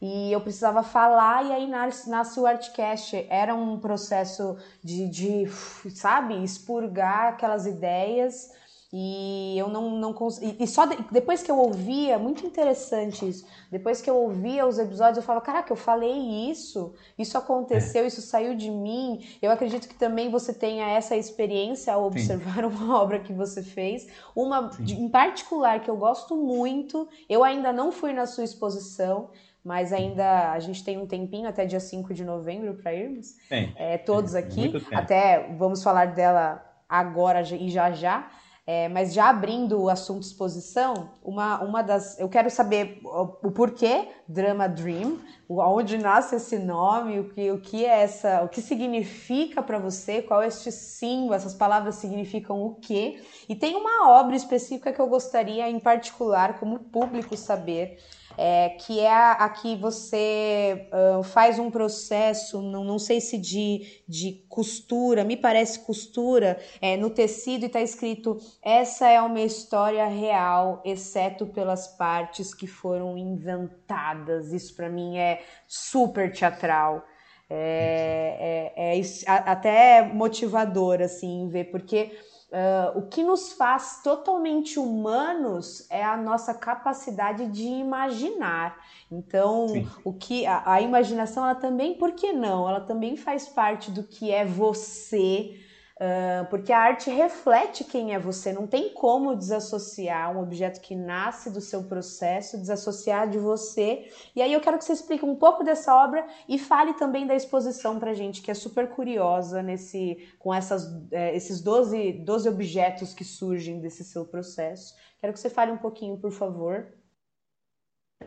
e 0.00 0.30
eu 0.30 0.40
precisava 0.40 0.82
falar, 0.82 1.44
e 1.44 1.52
aí 1.52 1.66
nasce, 1.66 2.08
nasce 2.08 2.38
o 2.38 2.46
Artcast. 2.46 3.26
Era 3.28 3.54
um 3.54 3.78
processo 3.80 4.56
de, 4.82 5.08
de, 5.08 5.46
sabe, 5.90 6.42
expurgar 6.44 7.32
aquelas 7.32 7.66
ideias 7.66 8.52
e 8.96 9.58
eu 9.58 9.68
não, 9.68 9.90
não 9.90 10.12
consegui. 10.12 10.56
E 10.62 10.68
só 10.68 10.86
de, 10.86 10.96
depois 11.10 11.42
que 11.42 11.50
eu 11.50 11.58
ouvia, 11.58 12.16
muito 12.16 12.46
interessante 12.46 13.28
isso. 13.28 13.44
Depois 13.68 14.00
que 14.00 14.08
eu 14.08 14.16
ouvia 14.16 14.64
os 14.64 14.78
episódios, 14.78 15.16
eu 15.16 15.22
falava: 15.24 15.44
caraca, 15.44 15.72
eu 15.72 15.76
falei 15.76 16.48
isso, 16.48 16.94
isso 17.18 17.36
aconteceu, 17.36 18.04
é. 18.04 18.06
isso 18.06 18.22
saiu 18.22 18.54
de 18.54 18.70
mim. 18.70 19.26
Eu 19.42 19.50
acredito 19.50 19.88
que 19.88 19.96
também 19.96 20.30
você 20.30 20.54
tenha 20.54 20.88
essa 20.90 21.16
experiência 21.16 21.92
ao 21.92 22.04
observar 22.04 22.60
Sim. 22.60 22.66
uma 22.70 23.02
obra 23.02 23.18
que 23.18 23.32
você 23.32 23.64
fez. 23.64 24.06
Uma 24.32 24.70
de, 24.78 24.94
em 24.94 25.08
particular 25.08 25.80
que 25.80 25.90
eu 25.90 25.96
gosto 25.96 26.36
muito, 26.36 27.08
eu 27.28 27.42
ainda 27.42 27.72
não 27.72 27.90
fui 27.90 28.12
na 28.12 28.26
sua 28.26 28.44
exposição, 28.44 29.28
mas 29.64 29.92
ainda 29.92 30.52
a 30.52 30.60
gente 30.60 30.84
tem 30.84 30.98
um 30.98 31.06
tempinho 31.06 31.48
até 31.48 31.66
dia 31.66 31.80
5 31.80 32.14
de 32.14 32.24
novembro 32.24 32.74
para 32.74 32.94
irmos. 32.94 33.34
É, 33.74 33.98
todos 33.98 34.36
aqui. 34.36 34.72
Até 34.92 35.52
vamos 35.58 35.82
falar 35.82 36.14
dela 36.14 36.64
agora 36.88 37.42
e 37.42 37.68
já 37.68 37.90
já. 37.90 38.30
É, 38.66 38.88
mas 38.88 39.12
já 39.12 39.28
abrindo 39.28 39.78
o 39.78 39.90
assunto 39.90 40.22
exposição, 40.22 41.10
uma, 41.22 41.62
uma 41.62 41.82
das. 41.82 42.18
Eu 42.18 42.30
quero 42.30 42.50
saber 42.50 42.98
o, 43.04 43.48
o 43.48 43.50
porquê 43.50 44.08
Drama 44.26 44.66
Dream, 44.66 45.18
onde 45.50 45.98
nasce 45.98 46.36
esse 46.36 46.58
nome, 46.58 47.20
o 47.20 47.28
que, 47.28 47.50
o 47.50 47.60
que 47.60 47.84
é 47.84 48.02
essa, 48.02 48.42
o 48.42 48.48
que 48.48 48.62
significa 48.62 49.62
para 49.62 49.78
você, 49.78 50.22
qual 50.22 50.40
é 50.40 50.46
este 50.46 50.72
símbolo, 50.72 51.34
essas 51.34 51.52
palavras 51.52 51.96
significam 51.96 52.62
o 52.64 52.74
quê? 52.76 53.22
E 53.46 53.54
tem 53.54 53.76
uma 53.76 54.08
obra 54.18 54.34
específica 54.34 54.94
que 54.94 55.00
eu 55.00 55.08
gostaria, 55.08 55.68
em 55.68 55.78
particular, 55.78 56.58
como 56.58 56.78
público, 56.78 57.36
saber 57.36 57.98
é, 58.36 58.70
que 58.70 59.00
é 59.00 59.12
a, 59.12 59.32
a 59.32 59.48
que 59.48 59.76
você 59.76 60.88
uh, 60.92 61.22
faz 61.22 61.58
um 61.58 61.70
processo, 61.70 62.60
não, 62.60 62.84
não 62.84 62.98
sei 62.98 63.20
se 63.20 63.38
de, 63.38 64.02
de 64.08 64.44
costura, 64.48 65.24
me 65.24 65.36
parece 65.36 65.80
costura, 65.80 66.58
é, 66.80 66.96
no 66.96 67.10
tecido 67.10 67.64
e 67.64 67.66
está 67.66 67.80
escrito: 67.80 68.38
essa 68.62 69.08
é 69.08 69.20
uma 69.20 69.40
história 69.40 70.06
real, 70.06 70.82
exceto 70.84 71.46
pelas 71.46 71.86
partes 71.96 72.54
que 72.54 72.66
foram 72.66 73.16
inventadas. 73.16 74.52
Isso 74.52 74.74
para 74.74 74.88
mim 74.88 75.16
é 75.18 75.42
super 75.68 76.32
teatral. 76.32 77.04
É, 77.48 78.72
é, 78.74 78.98
é, 78.98 79.02
até 79.26 80.02
motivador 80.02 81.02
assim 81.02 81.46
ver 81.48 81.64
porque 81.64 82.10
Uh, 82.54 82.98
o 83.00 83.02
que 83.08 83.24
nos 83.24 83.50
faz 83.50 84.00
totalmente 84.00 84.78
humanos 84.78 85.84
é 85.90 86.04
a 86.04 86.16
nossa 86.16 86.54
capacidade 86.54 87.48
de 87.48 87.64
imaginar. 87.64 88.78
Então, 89.10 89.66
Sim. 89.66 89.88
o 90.04 90.12
que 90.12 90.46
a, 90.46 90.62
a, 90.64 90.80
imaginação, 90.80 91.42
ela 91.42 91.56
também, 91.56 91.94
por 91.94 92.12
que 92.12 92.32
não? 92.32 92.68
Ela 92.68 92.80
também 92.80 93.16
faz 93.16 93.48
parte 93.48 93.90
do 93.90 94.04
que 94.04 94.30
é 94.30 94.44
você, 94.44 95.58
Uh, 95.94 96.44
porque 96.50 96.72
a 96.72 96.78
arte 96.80 97.08
reflete 97.08 97.84
quem 97.84 98.14
é 98.14 98.18
você, 98.18 98.52
não 98.52 98.66
tem 98.66 98.92
como 98.92 99.36
desassociar 99.36 100.36
um 100.36 100.42
objeto 100.42 100.80
que 100.80 100.96
nasce 100.96 101.48
do 101.50 101.60
seu 101.60 101.84
processo, 101.84 102.58
desassociar 102.58 103.30
de 103.30 103.38
você. 103.38 104.10
E 104.34 104.42
aí 104.42 104.52
eu 104.52 104.60
quero 104.60 104.76
que 104.76 104.84
você 104.84 104.92
explique 104.92 105.24
um 105.24 105.36
pouco 105.36 105.62
dessa 105.62 105.94
obra 105.94 106.26
e 106.48 106.58
fale 106.58 106.94
também 106.94 107.28
da 107.28 107.34
exposição 107.36 108.00
pra 108.00 108.12
gente, 108.12 108.42
que 108.42 108.50
é 108.50 108.54
super 108.54 108.88
curiosa 108.88 109.62
nesse, 109.62 110.28
com 110.36 110.52
essas, 110.52 110.84
é, 111.12 111.34
esses 111.36 111.60
12, 111.60 112.12
12 112.24 112.48
objetos 112.48 113.14
que 113.14 113.22
surgem 113.22 113.80
desse 113.80 114.02
seu 114.02 114.24
processo. 114.24 114.96
Quero 115.20 115.32
que 115.32 115.38
você 115.38 115.48
fale 115.48 115.70
um 115.70 115.78
pouquinho, 115.78 116.18
por 116.18 116.32
favor. 116.32 116.88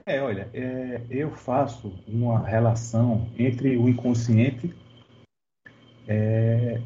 É, 0.06 0.21
olha, 0.21 0.49
é, 0.53 1.01
eu 1.10 1.36
faço 1.36 1.93
uma 2.08 2.47
relação 2.47 3.27
entre 3.38 3.75
o 3.75 3.89
inconsciente 3.89 4.73
é, 6.08 6.82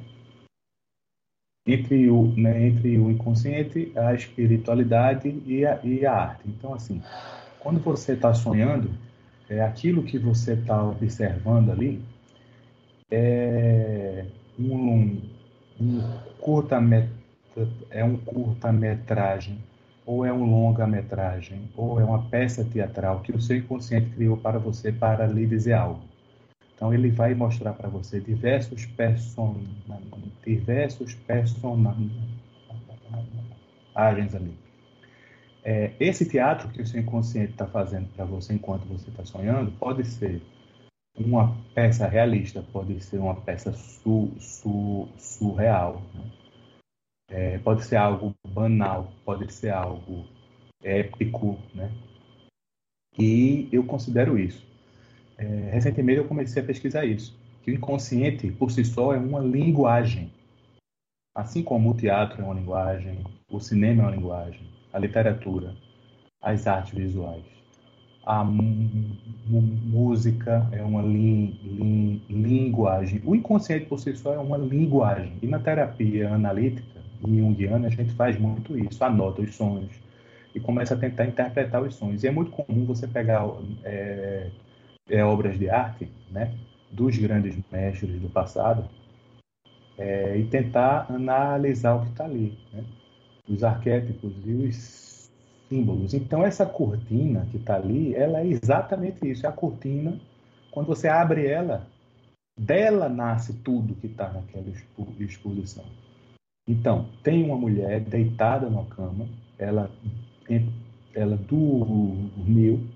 entre 1.65 2.09
o, 2.09 2.33
né, 2.35 2.67
entre 2.67 2.97
o 2.97 3.11
inconsciente, 3.11 3.91
a 3.95 4.13
espiritualidade 4.13 5.41
e 5.45 5.65
a, 5.65 5.79
e 5.83 6.05
a 6.05 6.13
arte. 6.13 6.43
Então, 6.47 6.73
assim, 6.73 7.01
quando 7.59 7.79
você 7.79 8.13
está 8.13 8.33
sonhando, 8.33 8.89
é 9.49 9.61
aquilo 9.61 10.03
que 10.03 10.17
você 10.17 10.53
está 10.53 10.83
observando 10.83 11.71
ali 11.71 12.01
é 13.11 14.25
um, 14.57 15.21
um 15.79 16.01
curta 16.39 16.79
é 17.89 18.03
um 18.03 18.15
curta-metragem 18.15 19.57
ou 20.05 20.25
é 20.25 20.31
um 20.31 20.45
longa-metragem 20.45 21.69
ou 21.75 21.99
é 21.99 22.03
uma 22.03 22.23
peça 22.29 22.63
teatral 22.63 23.19
que 23.19 23.33
o 23.33 23.41
seu 23.41 23.57
inconsciente 23.57 24.09
criou 24.11 24.37
para 24.37 24.57
você 24.57 24.91
para 24.91 25.27
lhe 25.27 25.45
dizer 25.45 25.73
algo. 25.73 26.10
Então 26.81 26.91
ele 26.91 27.11
vai 27.11 27.35
mostrar 27.35 27.73
para 27.73 27.87
você 27.87 28.19
diversos 28.19 28.87
person... 28.87 29.55
diversos 30.43 31.13
personagens 31.13 32.11
ali. 34.33 34.57
É, 35.63 35.93
esse 35.99 36.27
teatro 36.27 36.69
que 36.69 36.81
o 36.81 36.87
seu 36.87 36.99
inconsciente 36.99 37.51
está 37.51 37.67
fazendo 37.67 38.07
para 38.15 38.25
você 38.25 38.55
enquanto 38.55 38.87
você 38.87 39.11
está 39.11 39.23
sonhando 39.23 39.71
pode 39.73 40.03
ser 40.05 40.41
uma 41.15 41.55
peça 41.75 42.07
realista, 42.07 42.63
pode 42.73 42.99
ser 42.99 43.19
uma 43.19 43.35
peça 43.35 43.71
su, 43.73 44.31
su, 44.39 45.07
surreal, 45.19 46.01
né? 46.15 46.31
é, 47.29 47.57
pode 47.59 47.83
ser 47.83 47.97
algo 47.97 48.33
banal, 48.47 49.13
pode 49.23 49.53
ser 49.53 49.69
algo 49.69 50.25
épico, 50.83 51.59
né? 51.75 51.91
E 53.19 53.69
eu 53.71 53.83
considero 53.83 54.39
isso 54.39 54.70
é, 55.41 55.71
recentemente 55.71 56.19
eu 56.19 56.27
comecei 56.27 56.61
a 56.61 56.65
pesquisar 56.65 57.03
isso, 57.03 57.35
que 57.63 57.71
o 57.71 57.73
inconsciente, 57.73 58.51
por 58.51 58.69
si 58.69 58.85
só, 58.85 59.13
é 59.13 59.17
uma 59.17 59.39
linguagem. 59.39 60.31
Assim 61.33 61.63
como 61.63 61.91
o 61.91 61.93
teatro 61.95 62.41
é 62.41 62.45
uma 62.45 62.53
linguagem, 62.53 63.19
o 63.49 63.59
cinema 63.59 64.03
é 64.03 64.05
uma 64.05 64.15
linguagem, 64.15 64.61
a 64.93 64.99
literatura, 64.99 65.73
as 66.41 66.67
artes 66.67 66.93
visuais, 66.93 67.43
a 68.23 68.43
música 69.43 70.67
é 70.71 70.83
uma 70.83 71.01
li 71.01 71.57
li 71.63 72.21
linguagem. 72.29 73.19
O 73.25 73.33
inconsciente 73.33 73.85
por 73.85 73.97
si 73.99 74.15
só 74.15 74.35
é 74.35 74.37
uma 74.37 74.57
linguagem. 74.57 75.33
E 75.41 75.47
na 75.47 75.57
terapia 75.57 76.31
analítica 76.31 77.01
junguiana 77.25 77.87
a 77.87 77.89
gente 77.89 78.13
faz 78.13 78.37
muito 78.37 78.77
isso, 78.77 79.03
anota 79.03 79.41
os 79.41 79.55
sonhos 79.55 79.91
e 80.53 80.59
começa 80.59 80.93
a 80.93 80.97
tentar 80.97 81.25
interpretar 81.25 81.81
os 81.81 81.95
sonhos. 81.95 82.23
E 82.23 82.27
é 82.27 82.31
muito 82.31 82.51
comum 82.51 82.85
você 82.85 83.07
pegar 83.07 83.47
é, 83.83 84.49
é, 85.11 85.23
obras 85.23 85.59
de 85.59 85.69
arte 85.69 86.09
né, 86.31 86.57
dos 86.91 87.17
grandes 87.17 87.55
mestres 87.71 88.19
do 88.19 88.29
passado 88.29 88.89
é, 89.97 90.37
e 90.37 90.45
tentar 90.45 91.05
analisar 91.09 91.95
o 91.95 92.05
que 92.05 92.11
está 92.11 92.25
ali, 92.25 92.57
né, 92.73 92.83
os 93.47 93.63
arquétipos 93.63 94.33
e 94.45 94.53
os 94.53 95.29
símbolos. 95.69 96.13
Então, 96.13 96.45
essa 96.45 96.65
cortina 96.65 97.47
que 97.51 97.57
está 97.57 97.75
ali, 97.75 98.15
ela 98.15 98.39
é 98.39 98.47
exatamente 98.47 99.29
isso. 99.29 99.45
É 99.45 99.49
a 99.49 99.53
cortina, 99.53 100.19
quando 100.71 100.87
você 100.87 101.07
abre 101.07 101.45
ela, 101.45 101.87
dela 102.57 103.09
nasce 103.09 103.53
tudo 103.61 103.95
que 103.95 104.07
está 104.07 104.31
naquela 104.31 104.67
exposição. 105.19 105.85
Então, 106.67 107.09
tem 107.23 107.43
uma 107.43 107.57
mulher 107.57 108.01
deitada 108.01 108.69
na 108.69 108.85
cama, 108.85 109.27
ela, 109.57 109.91
ela 111.13 111.37
dormiu, 111.37 112.87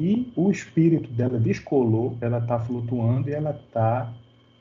e 0.00 0.32
o 0.34 0.50
espírito 0.50 1.08
dela 1.10 1.38
descolou, 1.38 2.18
ela 2.20 2.38
está 2.38 2.58
flutuando 2.58 3.28
e 3.28 3.32
ela 3.32 3.50
está 3.50 4.12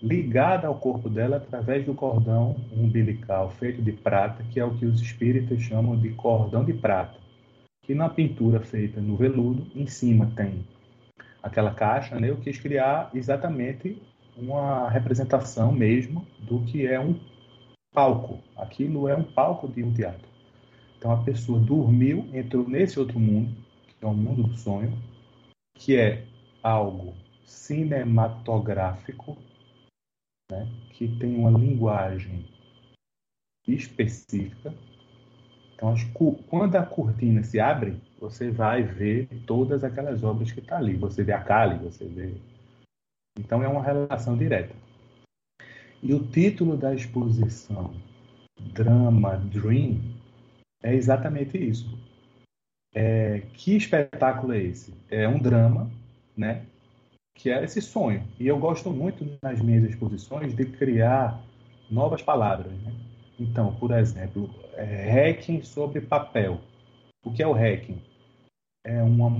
ligada 0.01 0.67
ao 0.67 0.75
corpo 0.75 1.09
dela 1.09 1.37
através 1.37 1.85
do 1.85 1.95
cordão 1.95 2.55
umbilical 2.71 3.49
feito 3.49 3.81
de 3.81 3.93
prata, 3.93 4.43
que 4.51 4.59
é 4.59 4.65
o 4.65 4.75
que 4.75 4.85
os 4.85 5.01
espíritas 5.01 5.61
chamam 5.61 5.97
de 5.97 6.09
cordão 6.09 6.63
de 6.63 6.73
prata. 6.73 7.17
Que 7.81 7.95
na 7.95 8.09
pintura 8.09 8.59
feita 8.59 9.01
no 9.01 9.15
veludo, 9.15 9.65
em 9.75 9.87
cima 9.87 10.31
tem 10.35 10.65
aquela 11.41 11.73
caixa, 11.73 12.19
né? 12.19 12.29
Eu 12.29 12.37
quis 12.37 12.59
criar 12.59 13.09
exatamente 13.13 14.01
uma 14.37 14.89
representação 14.89 15.71
mesmo 15.71 16.25
do 16.39 16.61
que 16.61 16.85
é 16.85 16.99
um 16.99 17.19
palco. 17.93 18.39
Aquilo 18.55 19.07
é 19.07 19.15
um 19.15 19.23
palco 19.23 19.67
de 19.67 19.83
um 19.83 19.91
teatro. 19.93 20.27
Então 20.97 21.11
a 21.11 21.17
pessoa 21.17 21.59
dormiu, 21.59 22.27
entrou 22.33 22.67
nesse 22.67 22.99
outro 22.99 23.19
mundo, 23.19 23.51
que 23.99 24.05
é 24.05 24.07
o 24.07 24.13
mundo 24.13 24.43
do 24.43 24.57
sonho, 24.57 24.93
que 25.75 25.97
é 25.97 26.25
algo 26.61 27.13
cinematográfico, 27.45 29.37
né, 30.51 30.67
que 30.91 31.07
tem 31.17 31.35
uma 31.35 31.51
linguagem 31.51 32.45
específica. 33.67 34.73
Então, 35.75 35.95
quando 36.47 36.75
a 36.75 36.85
cortina 36.85 37.43
se 37.43 37.59
abre, 37.59 37.99
você 38.19 38.49
vai 38.49 38.83
ver 38.83 39.27
todas 39.45 39.83
aquelas 39.83 40.23
obras 40.23 40.51
que 40.51 40.59
estão 40.59 40.77
tá 40.77 40.83
ali. 40.83 40.95
Você 40.95 41.23
vê 41.23 41.33
a 41.33 41.41
Kali, 41.41 41.77
você 41.79 42.07
vê. 42.07 42.35
Então, 43.37 43.61
é 43.63 43.67
uma 43.67 43.83
relação 43.83 44.37
direta. 44.37 44.73
E 46.01 46.13
o 46.13 46.25
título 46.27 46.77
da 46.77 46.93
exposição, 46.93 47.93
Drama 48.73 49.37
Dream, 49.37 49.99
é 50.81 50.93
exatamente 50.93 51.57
isso. 51.57 51.97
É, 52.93 53.41
que 53.53 53.75
espetáculo 53.75 54.53
é 54.53 54.61
esse? 54.61 54.93
É 55.09 55.27
um 55.27 55.39
drama, 55.39 55.89
né? 56.37 56.65
Que 57.33 57.49
é 57.49 57.63
esse 57.63 57.81
sonho. 57.81 58.27
E 58.39 58.47
eu 58.47 58.59
gosto 58.59 58.91
muito 58.91 59.25
nas 59.41 59.59
minhas 59.61 59.83
exposições 59.83 60.55
de 60.55 60.65
criar 60.65 61.43
novas 61.89 62.21
palavras. 62.21 62.71
Né? 62.71 62.93
Então, 63.39 63.73
por 63.75 63.91
exemplo, 63.91 64.49
é, 64.73 65.09
hacking 65.09 65.63
sobre 65.63 66.01
papel. 66.01 66.61
O 67.25 67.33
que 67.33 67.41
é 67.41 67.47
o 67.47 67.53
hacking? 67.53 68.01
É 68.85 69.01
uma 69.01 69.31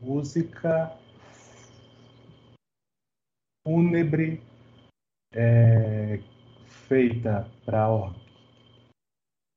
música 0.00 0.96
fúnebre 3.66 4.40
é, 5.32 6.20
feita 6.66 7.50
para 7.64 8.12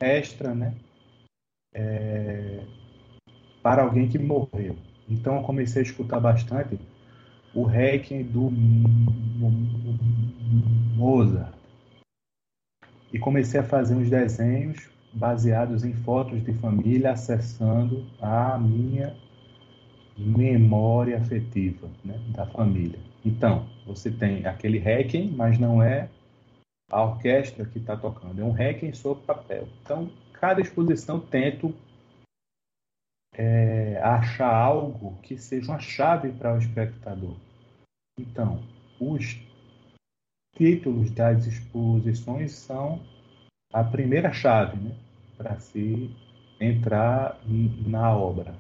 orquestra, 0.01 0.55
né? 0.55 0.73
É, 1.73 2.63
para 3.62 3.84
alguém 3.84 4.08
que 4.08 4.17
morreu. 4.17 4.76
Então 5.10 5.38
eu 5.38 5.43
comecei 5.43 5.82
a 5.82 5.86
escutar 5.86 6.20
bastante 6.20 6.80
o 7.54 7.63
Requiem 7.63 8.24
do 8.24 8.52
Mozart. 10.96 11.54
E 13.12 13.17
comecei 13.17 13.60
a 13.60 13.63
fazer 13.63 13.96
uns 13.96 14.10
desenhos 14.10 14.89
baseados 15.13 15.84
em 15.84 15.93
fotos 15.93 16.43
de 16.43 16.54
família, 16.54 17.12
acessando 17.12 18.06
a 18.22 18.58
minha 18.58 19.15
memória 20.17 21.17
afetiva 21.17 21.88
né, 22.04 22.20
da 22.30 22.46
família. 22.46 23.00
Então, 23.26 23.67
você 23.86 24.12
tem 24.12 24.46
aquele 24.46 24.78
Requiem, 24.78 25.32
mas 25.32 25.58
não 25.58 25.82
é 25.82 26.10
a 26.89 27.04
orquestra 27.04 27.65
que 27.65 27.80
está 27.80 27.96
tocando, 27.98 28.41
é 28.41 28.43
um 28.43 28.52
Requiem 28.52 28.93
sobre 28.93 29.24
papel. 29.24 29.67
Então, 29.82 30.10
cada 30.34 30.62
exposição 30.62 31.20
tento 31.20 31.74
é, 33.38 34.02
achar 34.02 34.52
algo 34.52 35.15
que 35.21 35.38
seja 35.38 35.71
uma 35.71 35.80
chave 35.80 36.32
para 36.32 36.56
o 36.56 36.58
espectador. 36.58 37.36
Então, 38.19 38.63
os 39.00 39.39
títulos 40.56 41.12
das 41.12 41.45
exposições 41.45 42.54
são 42.54 43.00
a 43.71 43.84
primeira 43.84 44.34
chave 44.34 44.76
né, 44.78 44.95
para 45.38 45.60
se 45.60 46.10
entrar 46.60 47.40
na 47.85 48.15
obra. 48.17 48.56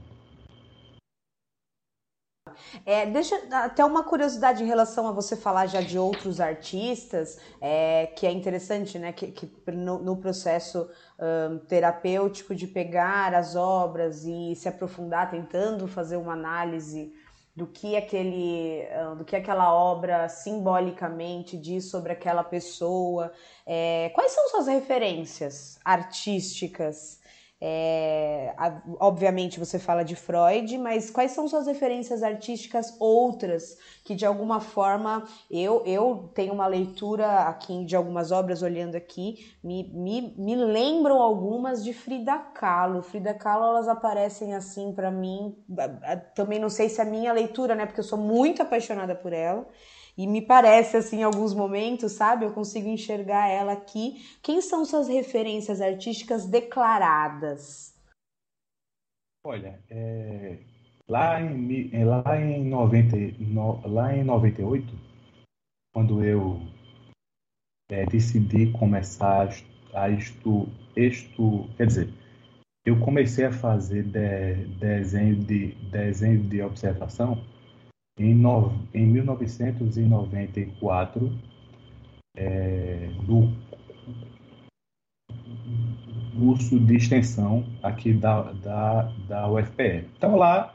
É, 2.85 3.05
deixa 3.05 3.35
até 3.51 3.83
uma 3.83 4.03
curiosidade 4.03 4.63
em 4.63 4.67
relação 4.67 5.07
a 5.07 5.11
você 5.11 5.35
falar 5.35 5.67
já 5.67 5.81
de 5.81 5.97
outros 5.97 6.39
artistas, 6.39 7.39
é, 7.61 8.07
que 8.15 8.25
é 8.25 8.31
interessante, 8.31 8.97
né? 8.99 9.11
Que, 9.11 9.27
que 9.31 9.71
no, 9.71 9.99
no, 9.99 10.17
processo 10.17 10.89
um, 11.19 11.57
terapêutico 11.59 12.55
de 12.55 12.67
pegar 12.67 13.33
as 13.33 13.55
obras 13.55 14.23
e 14.25 14.55
se 14.55 14.67
aprofundar, 14.67 15.29
tentando 15.29 15.87
fazer 15.87 16.17
uma 16.17 16.33
análise 16.33 17.13
do 17.55 17.65
que 17.65 17.97
aquele, 17.97 18.83
do 19.17 19.25
que 19.25 19.35
aquela 19.35 19.73
obra 19.73 20.29
simbolicamente 20.29 21.57
diz 21.57 21.89
sobre 21.89 22.11
aquela 22.11 22.43
pessoa. 22.43 23.31
É, 23.65 24.11
quais 24.13 24.31
são 24.31 24.47
suas 24.49 24.67
referências 24.67 25.79
artísticas? 25.83 27.19
É, 27.59 28.53
obviamente 28.99 29.59
você 29.59 29.79
fala 29.79 30.03
de 30.03 30.15
Freud, 30.15 30.77
mas 30.77 31.09
quais 31.09 31.31
são 31.31 31.47
suas 31.47 31.65
referências 31.65 32.21
artísticas 32.21 32.95
outras 32.99 33.75
que 34.05 34.13
de 34.13 34.27
alguma 34.27 34.59
forma 34.59 35.27
eu, 35.49 35.83
eu 35.83 36.29
tenho 36.35 36.53
uma 36.53 36.67
leitura 36.67 37.41
aqui 37.47 37.83
de 37.83 37.95
algumas 37.95 38.31
obras 38.31 38.61
olhando 38.61 38.93
aqui, 38.93 39.55
me, 39.63 39.91
me, 39.91 40.35
me 40.37 40.55
lembram 40.55 41.19
algumas 41.19 41.83
de 41.83 41.93
Frida 41.93 42.37
Kahlo. 42.37 43.01
Frida 43.01 43.33
Kahlo 43.33 43.65
elas 43.65 43.87
aparecem 43.87 44.53
assim 44.53 44.93
para 44.93 45.09
mim, 45.09 45.57
também 46.35 46.59
não 46.59 46.69
sei 46.69 46.89
se 46.89 47.01
é 47.01 47.03
a 47.03 47.07
minha 47.07 47.33
leitura, 47.33 47.73
né, 47.73 47.87
porque 47.87 48.01
eu 48.01 48.03
sou 48.03 48.19
muito 48.19 48.61
apaixonada 48.61 49.15
por 49.15 49.33
ela. 49.33 49.67
E 50.17 50.25
me 50.25 50.41
parece, 50.41 50.97
assim, 50.97 51.19
em 51.19 51.23
alguns 51.23 51.53
momentos, 51.53 52.13
sabe? 52.13 52.43
Eu 52.43 52.51
consigo 52.51 52.87
enxergar 52.87 53.47
ela 53.49 53.73
aqui. 53.73 54.15
Quem 54.41 54.61
são 54.61 54.83
suas 54.83 55.07
referências 55.07 55.79
artísticas 55.79 56.47
declaradas? 56.47 57.95
Olha, 59.45 59.79
é, 59.89 60.57
lá, 61.07 61.39
em, 61.39 61.89
é, 61.93 62.03
lá, 62.03 62.41
em 62.41 62.65
90, 62.67 63.15
no, 63.39 63.87
lá 63.87 64.15
em 64.15 64.23
98, 64.23 64.87
quando 65.93 66.23
eu 66.23 66.61
é, 67.89 68.05
decidi 68.07 68.71
começar 68.71 69.49
a 69.93 70.09
estu, 70.09 70.67
estu, 70.95 71.69
quer 71.77 71.87
dizer, 71.87 72.13
eu 72.85 72.99
comecei 72.99 73.45
a 73.45 73.51
fazer 73.51 74.03
de, 74.03 74.65
desenho, 74.79 75.35
de, 75.35 75.75
desenho 75.91 76.41
de 76.43 76.61
observação 76.61 77.43
em, 78.17 78.33
no, 78.33 78.71
em 78.93 79.05
1994, 79.05 81.31
é, 82.35 83.09
no 83.27 83.53
curso 86.37 86.79
de 86.79 86.95
extensão 86.95 87.65
aqui 87.81 88.13
da, 88.13 88.51
da, 88.53 89.11
da 89.27 89.51
UFPE. 89.51 90.05
Então, 90.17 90.35
lá, 90.35 90.73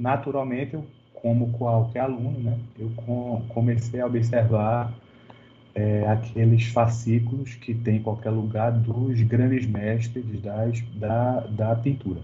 naturalmente, 0.00 0.74
eu, 0.74 0.84
como 1.14 1.52
qualquer 1.52 2.00
aluno, 2.00 2.38
né, 2.38 2.58
eu 2.78 2.90
com, 2.90 3.44
comecei 3.48 4.00
a 4.00 4.06
observar 4.06 4.92
é, 5.74 6.06
aqueles 6.08 6.66
fascículos 6.66 7.54
que 7.54 7.74
tem 7.74 7.96
em 7.96 8.02
qualquer 8.02 8.30
lugar 8.30 8.72
dos 8.72 9.20
grandes 9.22 9.66
mestres 9.66 10.40
das, 10.40 10.80
da, 10.96 11.40
da 11.40 11.76
pintura. 11.76 12.20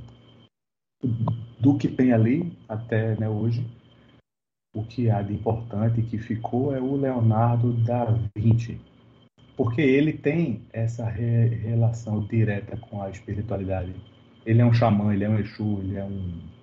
Do 1.61 1.77
que 1.77 1.89
tem 1.89 2.13
ali 2.13 2.53
até 2.69 3.15
né, 3.17 3.29
hoje, 3.29 3.65
o 4.75 4.83
que 4.85 5.09
há 5.09 5.23
de 5.23 5.33
importante 5.33 6.03
que 6.03 6.19
ficou 6.19 6.75
é 6.75 6.81
o 6.81 6.97
Leonardo 6.97 7.73
da 7.85 8.07
Vinci, 8.37 8.81
porque 9.57 9.81
ele 9.81 10.13
tem 10.13 10.63
essa 10.73 11.09
re 11.09 11.47
relação 11.47 12.21
direta 12.27 12.77
com 12.77 13.01
a 13.01 13.09
espiritualidade. 13.09 13.95
Ele 14.45 14.61
é 14.61 14.67
um 14.67 14.75
xamã, 14.75 15.15
ele 15.15 15.25
é 15.25 15.29
um 15.29 15.39
Exu, 15.39 15.79
ele 15.81 15.97
é 15.97 16.05
um 16.05 16.55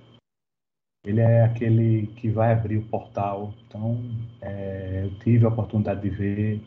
ele 1.04 1.20
é 1.20 1.44
aquele 1.44 2.08
que 2.18 2.30
vai 2.30 2.54
abrir 2.54 2.78
o 2.78 2.84
portal. 2.84 3.54
Então, 3.68 4.00
é, 4.40 5.02
eu 5.06 5.20
tive 5.20 5.46
a 5.46 5.50
oportunidade 5.50 6.02
de 6.02 6.10
ver 6.10 6.62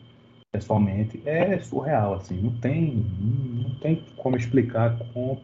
pessoalmente. 0.51 1.21
É 1.25 1.57
surreal, 1.59 2.15
assim. 2.15 2.41
Não 2.41 2.51
tem, 2.59 3.05
não 3.17 3.75
tem 3.79 4.03
como 4.17 4.35
explicar 4.35 4.97
com 5.13 5.39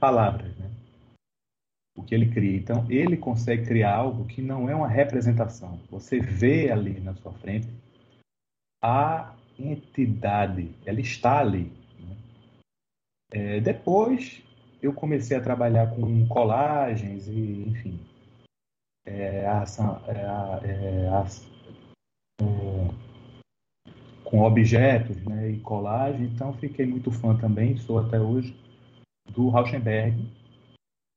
palavras, 0.00 0.48
né? 0.56 0.63
Que 2.04 2.14
ele 2.14 2.30
cria. 2.30 2.56
Então, 2.56 2.86
ele 2.88 3.16
consegue 3.16 3.64
criar 3.66 3.94
algo 3.94 4.24
que 4.24 4.42
não 4.42 4.68
é 4.68 4.74
uma 4.74 4.88
representação. 4.88 5.78
Você 5.90 6.20
vê 6.20 6.70
ali 6.70 7.00
na 7.00 7.14
sua 7.14 7.32
frente 7.32 7.68
a 8.82 9.34
entidade, 9.58 10.70
ela 10.84 11.00
está 11.00 11.38
ali. 11.40 11.72
Né? 11.98 12.16
É, 13.32 13.60
depois, 13.60 14.42
eu 14.82 14.92
comecei 14.92 15.36
a 15.36 15.42
trabalhar 15.42 15.90
com 15.94 16.26
colagens 16.28 17.26
e, 17.28 17.64
enfim, 17.68 17.98
é, 19.06 19.46
a, 19.46 19.64
é, 20.08 20.26
a, 20.26 20.60
é, 20.64 21.08
com 24.24 24.42
objetos 24.42 25.16
né, 25.24 25.50
e 25.50 25.60
colagem. 25.60 26.26
Então, 26.26 26.52
fiquei 26.54 26.84
muito 26.84 27.10
fã 27.10 27.36
também, 27.36 27.76
sou 27.76 27.98
até 27.98 28.20
hoje, 28.20 28.54
do 29.30 29.48
Rauschenberg, 29.48 30.28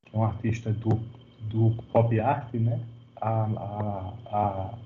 que 0.10 0.16
é 0.16 0.20
um 0.20 0.24
artista 0.24 0.72
do, 0.72 0.99
do 1.41 1.84
pop 1.91 2.20
art, 2.20 2.53
né? 2.53 2.84
A, 3.20 3.43
a, 3.43 4.14
a, 4.32 4.78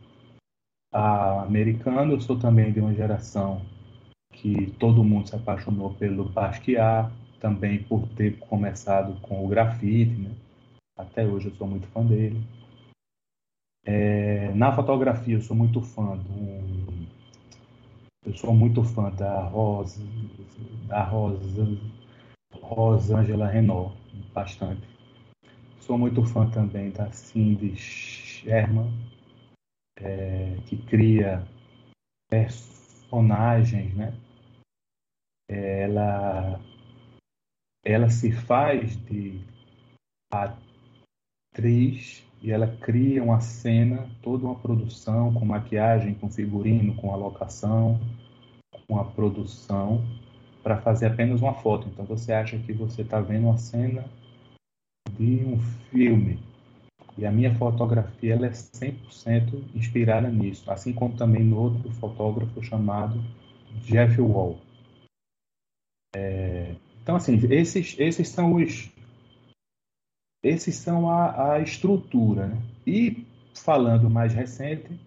a 0.93 1.41
americano, 1.43 2.13
eu 2.13 2.21
sou 2.21 2.37
também 2.37 2.71
de 2.71 2.79
uma 2.79 2.93
geração 2.93 3.61
que 4.33 4.71
todo 4.79 5.03
mundo 5.03 5.27
se 5.27 5.35
apaixonou 5.35 5.93
pelo 5.93 6.29
Basquiat, 6.29 7.11
também 7.39 7.83
por 7.83 8.07
ter 8.09 8.37
começado 8.39 9.19
com 9.21 9.43
o 9.43 9.47
grafite, 9.47 10.13
né? 10.13 10.31
Até 10.97 11.25
hoje 11.25 11.49
eu 11.49 11.55
sou 11.55 11.67
muito 11.67 11.87
fã 11.87 12.05
dele. 12.05 12.41
É, 13.85 14.53
na 14.53 14.71
fotografia 14.75 15.35
eu 15.35 15.41
sou 15.41 15.55
muito 15.55 15.81
fã 15.81 16.15
do 16.15 17.09
eu 18.23 18.35
sou 18.35 18.53
muito 18.53 18.83
fã 18.83 19.09
da 19.09 19.41
Rosa 19.41 19.99
da 20.87 21.03
Rosa 21.03 21.79
Rosângela 22.53 23.47
Renault 23.47 23.97
bastante 24.31 24.90
Sou 25.91 25.97
muito 25.97 26.23
fã 26.23 26.49
também 26.49 26.89
da 26.89 27.11
Cindy 27.11 27.75
Sherman, 27.75 28.93
é, 29.99 30.55
que 30.65 30.77
cria 30.77 31.45
personagens, 32.29 33.93
né? 33.93 34.17
Ela, 35.49 36.61
ela 37.83 38.09
se 38.09 38.31
faz 38.31 38.95
de 39.03 39.41
atriz 40.31 42.25
e 42.41 42.51
ela 42.51 42.73
cria 42.77 43.21
uma 43.21 43.41
cena, 43.41 44.09
toda 44.21 44.45
uma 44.45 44.55
produção 44.55 45.33
com 45.33 45.43
maquiagem, 45.43 46.13
com 46.13 46.31
figurino, 46.31 46.95
com 46.95 47.13
alocação, 47.13 47.99
com 48.87 48.97
a 48.97 49.03
produção 49.03 50.01
para 50.63 50.79
fazer 50.79 51.07
apenas 51.07 51.41
uma 51.41 51.55
foto. 51.55 51.89
Então 51.89 52.05
você 52.05 52.31
acha 52.31 52.57
que 52.57 52.71
você 52.71 53.01
está 53.01 53.19
vendo 53.19 53.47
uma 53.47 53.57
cena 53.57 54.05
de 55.17 55.45
um 55.45 55.59
filme. 55.89 56.39
E 57.17 57.25
a 57.25 57.31
minha 57.31 57.53
fotografia 57.55 58.33
ela 58.33 58.47
é 58.47 58.51
100% 58.51 59.75
inspirada 59.75 60.29
nisso, 60.29 60.69
assim 60.71 60.93
como 60.93 61.15
também 61.15 61.43
no 61.43 61.59
outro 61.59 61.91
fotógrafo 61.93 62.63
chamado 62.63 63.21
Jeff 63.83 64.19
Wall. 64.21 64.59
É, 66.15 66.75
então, 67.01 67.15
assim, 67.15 67.39
esses, 67.51 67.95
esses 67.99 68.29
são 68.29 68.55
os. 68.55 68.89
Esses 70.43 70.75
são 70.75 71.09
a, 71.09 71.53
a 71.53 71.59
estrutura. 71.59 72.47
Né? 72.47 72.61
E 72.85 73.25
falando 73.53 74.09
mais 74.09 74.33
recente, 74.33 74.99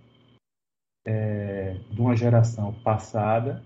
é, 1.05 1.75
de 1.91 2.01
uma 2.01 2.17
geração 2.17 2.73
passada, 2.73 3.63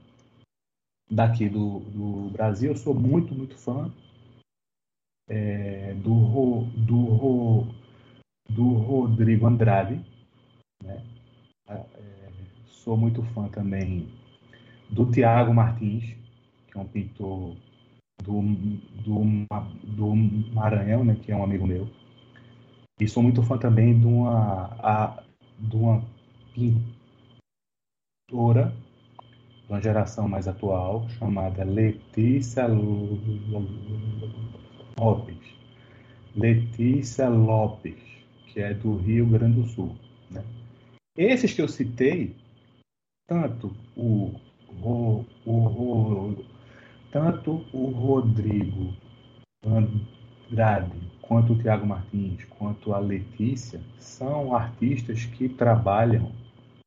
daqui 1.10 1.48
do, 1.48 1.80
do 1.80 2.30
Brasil, 2.30 2.70
eu 2.70 2.76
sou 2.76 2.94
muito, 2.94 3.34
muito 3.34 3.56
fã 3.56 3.92
é, 5.28 5.94
do, 5.94 6.64
do, 6.76 7.66
do 8.48 8.72
Rodrigo 8.74 9.46
Andrade. 9.46 10.00
Né? 10.82 11.04
É, 11.68 11.84
sou 12.66 12.96
muito 12.96 13.22
fã 13.34 13.48
também 13.48 14.08
do 14.90 15.10
Tiago 15.10 15.52
Martins, 15.52 16.16
que 16.70 16.78
é 16.78 16.80
um 16.80 16.86
pintor 16.86 17.56
do, 18.22 18.40
do, 19.04 19.22
do 19.84 20.14
Maranhão, 20.54 21.04
né, 21.04 21.16
que 21.22 21.30
é 21.30 21.36
um 21.36 21.44
amigo 21.44 21.66
meu. 21.66 21.86
E 23.00 23.06
sou 23.06 23.22
muito 23.22 23.42
fã 23.42 23.58
também 23.58 23.98
de 23.98 24.06
uma, 24.06 24.74
a, 24.80 25.22
de 25.58 25.76
uma 25.76 26.02
pintora 26.54 26.78
de 29.66 29.72
uma 29.72 29.82
geração 29.82 30.26
mais 30.26 30.48
atual, 30.48 31.06
chamada 31.10 31.62
Letícia 31.62 32.66
Lopes. 34.98 35.38
Letícia 36.34 37.28
Lopes, 37.28 38.00
que 38.48 38.60
é 38.60 38.74
do 38.74 38.96
Rio 38.96 39.26
Grande 39.26 39.60
do 39.60 39.66
Sul. 39.68 39.96
Né? 40.30 40.44
Esses 41.16 41.52
que 41.52 41.62
eu 41.62 41.68
citei, 41.68 42.36
tanto 43.26 43.74
o, 43.96 44.34
o, 44.82 45.24
o, 45.46 46.44
tanto 47.10 47.64
o 47.72 47.86
Rodrigo 47.86 48.94
Andrade 49.64 51.08
quanto 51.22 51.52
o 51.52 51.58
Tiago 51.58 51.86
Martins, 51.86 52.42
quanto 52.58 52.94
a 52.94 52.98
Letícia, 52.98 53.80
são 53.98 54.54
artistas 54.54 55.24
que 55.26 55.48
trabalham 55.48 56.32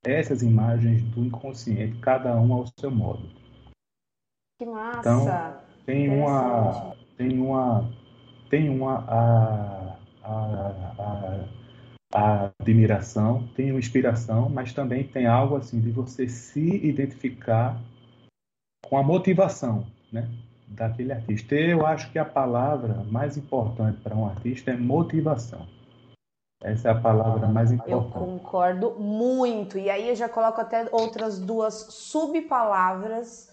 essas 0.03 0.41
imagens 0.41 1.03
do 1.03 1.23
inconsciente, 1.23 1.99
cada 1.99 2.35
um 2.35 2.53
ao 2.53 2.65
seu 2.79 2.89
modo. 2.89 3.29
Que 4.59 4.65
massa! 4.65 4.99
Então, 4.99 5.61
tem 5.85 6.09
uma, 6.09 6.95
tem 7.17 7.39
uma, 7.39 7.91
tem 8.51 8.69
uma 8.69 8.99
a, 9.07 9.95
a, 10.23 11.45
a, 12.13 12.51
admiração, 12.59 13.47
tem 13.55 13.71
uma 13.71 13.79
inspiração, 13.79 14.49
mas 14.49 14.73
também 14.73 15.05
tem 15.05 15.25
algo 15.25 15.55
assim 15.55 15.79
de 15.79 15.89
você 15.89 16.27
se 16.27 16.85
identificar 16.85 17.81
com 18.85 18.97
a 18.97 19.03
motivação, 19.03 19.87
né? 20.11 20.29
daquele 20.67 21.13
artista. 21.13 21.55
Eu 21.55 21.85
acho 21.85 22.11
que 22.11 22.19
a 22.19 22.25
palavra 22.25 23.05
mais 23.09 23.37
importante 23.37 23.99
para 24.01 24.15
um 24.15 24.25
artista 24.25 24.71
é 24.71 24.77
motivação. 24.77 25.65
Essa 26.61 26.89
é 26.89 26.91
a 26.91 26.99
palavra 26.99 27.47
mais 27.47 27.71
importante. 27.71 28.05
Eu 28.05 28.11
concordo 28.11 28.91
muito. 28.99 29.77
E 29.77 29.89
aí 29.89 30.09
eu 30.09 30.15
já 30.15 30.29
coloco 30.29 30.59
até 30.61 30.87
outras 30.91 31.39
duas 31.39 31.73
subpalavras 31.89 33.50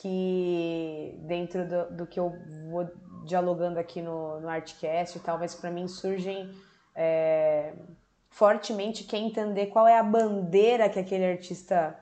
que 0.00 1.18
dentro 1.22 1.66
do, 1.66 1.96
do 1.96 2.06
que 2.06 2.20
eu 2.20 2.32
vou 2.70 2.88
dialogando 3.24 3.78
aqui 3.78 4.00
no, 4.00 4.40
no 4.40 4.48
Artcast 4.48 5.16
e 5.16 5.20
tal, 5.20 5.38
mas 5.38 5.54
para 5.54 5.70
mim 5.70 5.88
surgem 5.88 6.50
é, 6.94 7.72
fortemente 8.30 9.04
que 9.04 9.16
é 9.16 9.18
entender 9.18 9.66
qual 9.66 9.86
é 9.86 9.98
a 9.98 10.02
bandeira 10.02 10.88
que 10.88 10.98
aquele 10.98 11.24
artista 11.24 11.98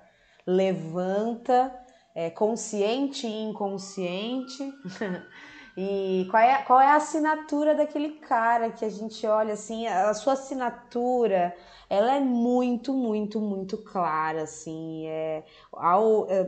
levanta 0.46 1.74
é, 2.14 2.30
consciente 2.30 3.26
e 3.26 3.42
inconsciente. 3.42 4.58
e 5.76 6.26
qual 6.30 6.42
é, 6.42 6.62
qual 6.62 6.80
é 6.80 6.86
a 6.86 6.96
assinatura 6.96 7.74
daquele 7.74 8.12
cara 8.12 8.70
que 8.70 8.84
a 8.84 8.90
gente 8.90 9.26
olha 9.26 9.54
assim, 9.54 9.86
a 9.88 10.14
sua 10.14 10.34
assinatura, 10.34 11.54
ela 11.90 12.14
é 12.14 12.20
muito, 12.20 12.92
muito, 12.92 13.40
muito 13.40 13.78
clara, 13.78 14.42
assim, 14.42 15.06
é, 15.08 15.42
ao, 15.72 16.30
é, 16.30 16.46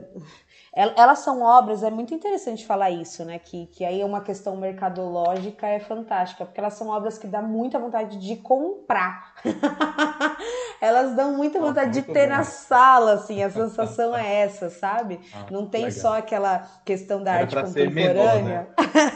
elas 0.77 1.21
são 1.21 1.41
obras, 1.41 1.83
é 1.83 1.91
muito 1.91 2.13
interessante 2.13 2.67
falar 2.67 2.91
isso, 2.91 3.25
né? 3.25 3.39
Que, 3.39 3.67
que 3.67 3.83
aí 3.83 4.01
é 4.01 4.05
uma 4.05 4.21
questão 4.21 4.57
mercadológica 4.57 5.67
é 5.67 5.81
fantástica, 5.81 6.45
porque 6.45 6.61
elas 6.61 6.75
são 6.75 6.89
obras 6.89 7.17
que 7.17 7.27
dá 7.27 7.41
muita 7.41 7.79
vontade 7.79 8.19
de 8.19 8.37
comprar. 8.37 9.35
elas 10.81 11.15
dão 11.15 11.37
muita 11.37 11.61
vontade 11.61 11.93
de 11.93 12.03
ter 12.03 12.29
bom. 12.29 12.37
na 12.37 12.45
sala, 12.45 13.15
assim, 13.15 13.43
a 13.43 13.51
sensação 13.51 14.17
é 14.17 14.43
essa, 14.43 14.71
sabe? 14.71 15.21
Ah, 15.37 15.47
Não 15.51 15.67
tem 15.67 15.85
legal. 15.87 16.01
só 16.01 16.19
aquela 16.19 16.67
questão 16.85 17.23
da 17.23 17.33
Era 17.33 17.41
arte 17.43 17.57
contemporânea. 17.57 18.15
Menor, 18.43 18.45
né? 18.45 18.67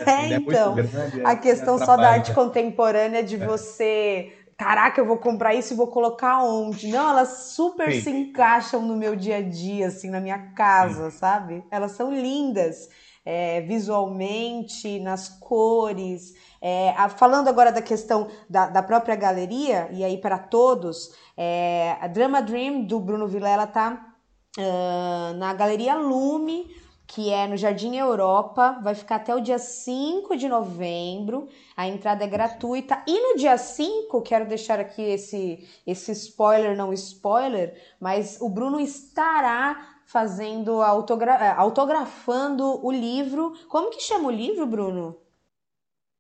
é, 0.06 0.34
então, 0.34 0.74
grande, 0.74 1.24
a 1.24 1.36
questão 1.36 1.78
só 1.78 1.96
da 1.96 2.11
arte 2.11 2.34
contemporânea 2.34 3.22
de 3.22 3.36
é. 3.36 3.46
você 3.46 4.32
caraca, 4.61 5.00
eu 5.00 5.06
vou 5.06 5.16
comprar 5.16 5.54
isso 5.54 5.72
e 5.72 5.76
vou 5.76 5.86
colocar 5.86 6.42
onde? 6.42 6.88
Não, 6.88 7.08
elas 7.08 7.52
super 7.54 7.90
Sim. 7.90 8.00
se 8.02 8.11
encaixam 8.11 8.82
no 8.82 8.94
meu 8.94 9.16
dia 9.16 9.38
a 9.38 9.42
dia, 9.42 9.86
assim, 9.86 10.11
na 10.11 10.20
minha 10.20 10.52
casa, 10.54 11.11
Sim. 11.11 11.16
sabe? 11.16 11.64
Elas 11.70 11.92
são 11.92 12.12
lindas. 12.12 12.90
É, 13.24 13.60
visualmente, 13.60 14.98
nas 14.98 15.28
cores. 15.28 16.34
É, 16.60 16.90
a, 16.96 17.08
falando 17.08 17.48
agora 17.48 17.70
da 17.70 17.82
questão 17.82 18.28
da, 18.48 18.66
da, 18.66 18.82
própria 18.82 19.14
galeria, 19.14 19.88
e 19.92 20.02
aí 20.02 20.18
para 20.18 20.38
todos, 20.38 21.14
é, 21.36 21.96
a 22.00 22.06
Drama 22.06 22.40
Dream 22.40 22.82
do 22.82 22.98
Bruno 22.98 23.28
Vilela 23.28 23.66
tá 23.66 24.10
uh, 24.58 25.34
na 25.36 25.52
Galeria 25.52 25.96
Lume, 25.96 26.66
que 27.06 27.28
é 27.30 27.48
no 27.48 27.56
Jardim 27.56 27.96
Europa, 27.96 28.78
vai 28.82 28.94
ficar 28.94 29.16
até 29.16 29.34
o 29.34 29.40
dia 29.40 29.58
5 29.58 30.36
de 30.36 30.48
novembro. 30.48 31.48
A 31.76 31.88
entrada 31.88 32.22
é 32.22 32.28
gratuita. 32.28 33.02
E 33.04 33.20
no 33.20 33.36
dia 33.36 33.58
5, 33.58 34.22
quero 34.22 34.46
deixar 34.46 34.78
aqui 34.78 35.02
esse, 35.02 35.68
esse 35.84 36.12
spoiler, 36.12 36.76
não 36.76 36.92
spoiler, 36.92 37.74
mas 37.98 38.40
o 38.40 38.48
Bruno 38.48 38.78
estará 38.78 39.89
fazendo 40.11 40.82
autogra 40.82 41.34
é, 41.34 41.50
autografando 41.52 42.84
o 42.84 42.90
livro. 42.90 43.52
Como 43.68 43.90
que 43.90 44.02
chama 44.02 44.28
o 44.28 44.30
livro, 44.30 44.66
Bruno? 44.66 45.16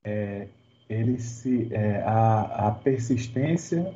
É, 0.04 0.46
ele 0.88 1.18
se 1.18 1.68
é, 1.72 2.02
a, 2.02 2.68
a 2.68 2.70
persistência 2.70 3.92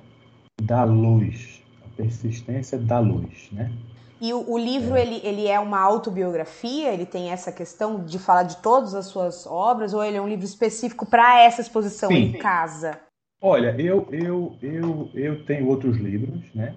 da 0.60 0.82
luz, 0.84 1.62
a 1.84 1.96
persistência 1.96 2.76
da 2.76 2.98
luz, 2.98 3.48
né? 3.52 3.72
E 4.20 4.32
o, 4.32 4.50
o 4.50 4.58
livro, 4.58 4.96
é. 4.96 5.02
Ele, 5.02 5.20
ele 5.22 5.46
é 5.46 5.60
uma 5.60 5.80
autobiografia? 5.80 6.92
Ele 6.92 7.06
tem 7.06 7.30
essa 7.30 7.52
questão 7.52 8.04
de 8.04 8.18
falar 8.18 8.44
de 8.44 8.56
todas 8.56 8.94
as 8.94 9.06
suas 9.06 9.46
obras? 9.46 9.94
Ou 9.94 10.02
ele 10.02 10.16
é 10.16 10.20
um 10.20 10.28
livro 10.28 10.44
específico 10.44 11.06
para 11.06 11.40
essa 11.40 11.60
exposição 11.60 12.08
Sim. 12.08 12.16
em 12.16 12.32
casa? 12.32 13.00
Olha, 13.40 13.76
eu, 13.78 14.08
eu, 14.10 14.56
eu, 14.62 15.10
eu 15.14 15.44
tenho 15.44 15.68
outros 15.68 15.98
livros, 15.98 16.42
né? 16.54 16.74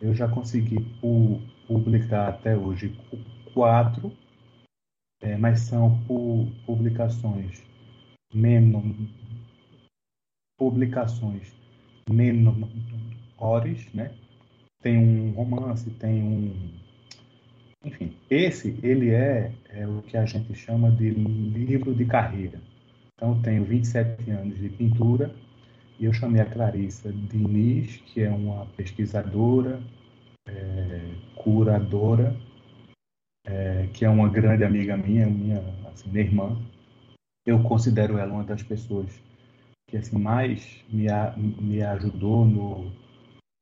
Eu 0.00 0.14
já 0.14 0.28
consegui 0.28 0.80
pu 1.00 1.40
publicar 1.66 2.28
até 2.28 2.56
hoje 2.56 2.96
quatro, 3.52 4.12
é, 5.22 5.36
mas 5.36 5.60
são 5.60 5.98
pu 6.06 6.50
publicações 6.66 7.62
menos 8.32 8.84
publicações 10.58 11.52
menores, 12.08 13.92
né? 13.92 14.12
tem 14.84 14.98
um 14.98 15.30
romance, 15.30 15.90
tem 15.92 16.22
um. 16.22 16.52
Enfim, 17.82 18.12
esse 18.30 18.78
ele 18.82 19.10
é, 19.10 19.50
é 19.70 19.86
o 19.86 20.02
que 20.02 20.16
a 20.16 20.26
gente 20.26 20.54
chama 20.54 20.90
de 20.90 21.10
livro 21.10 21.94
de 21.94 22.04
carreira. 22.04 22.60
Então, 23.14 23.40
tenho 23.40 23.64
27 23.64 24.30
anos 24.30 24.58
de 24.58 24.68
pintura 24.68 25.34
e 25.98 26.04
eu 26.04 26.12
chamei 26.12 26.42
a 26.42 26.46
Clarissa 26.46 27.10
Diniz, 27.12 27.96
que 28.06 28.22
é 28.22 28.30
uma 28.30 28.66
pesquisadora, 28.76 29.80
é, 30.46 31.14
curadora, 31.36 32.36
é, 33.46 33.88
que 33.92 34.04
é 34.04 34.08
uma 34.08 34.28
grande 34.28 34.64
amiga 34.64 34.96
minha, 34.96 35.26
minha, 35.26 35.60
assim, 35.86 36.10
minha 36.10 36.24
irmã. 36.24 36.56
Eu 37.46 37.62
considero 37.62 38.18
ela 38.18 38.32
uma 38.32 38.44
das 38.44 38.62
pessoas 38.62 39.08
que 39.86 39.96
assim 39.96 40.18
mais 40.18 40.82
me, 40.88 41.06
me 41.60 41.82
ajudou 41.82 42.44
no, 42.44 42.90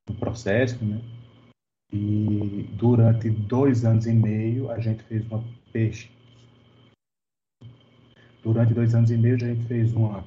no 0.08 0.14
processo, 0.14 0.84
né? 0.84 1.00
E 1.92 2.66
durante 2.72 3.28
dois 3.28 3.84
anos 3.84 4.06
e 4.06 4.12
meio 4.12 4.70
a 4.70 4.80
gente 4.80 5.02
fez 5.04 5.26
uma 5.26 5.44
pesquisa. 5.72 6.22
Durante 8.42 8.72
dois 8.72 8.94
anos 8.94 9.10
e 9.10 9.16
meio 9.16 9.36
a 9.36 9.38
gente 9.38 9.64
fez 9.66 9.92
uma 9.92 10.24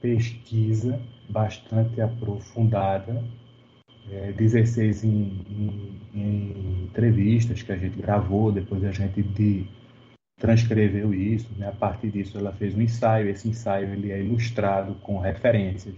pesquisa 0.00 1.00
bastante 1.28 2.00
aprofundada, 2.00 3.24
é, 4.10 4.32
16 4.32 5.04
em, 5.04 5.10
em, 5.10 6.00
em, 6.14 6.84
entrevistas 6.84 7.62
que 7.62 7.72
a 7.72 7.76
gente 7.76 7.96
gravou, 7.96 8.52
depois 8.52 8.84
a 8.84 8.92
gente 8.92 9.22
de, 9.22 9.66
transcreveu 10.38 11.12
isso, 11.14 11.48
né? 11.58 11.68
a 11.68 11.72
partir 11.72 12.10
disso 12.10 12.38
ela 12.38 12.52
fez 12.52 12.74
um 12.74 12.82
ensaio, 12.82 13.28
esse 13.28 13.48
ensaio 13.48 13.92
ele 13.92 14.12
é 14.12 14.20
ilustrado 14.20 14.94
com 14.96 15.18
referências 15.18 15.94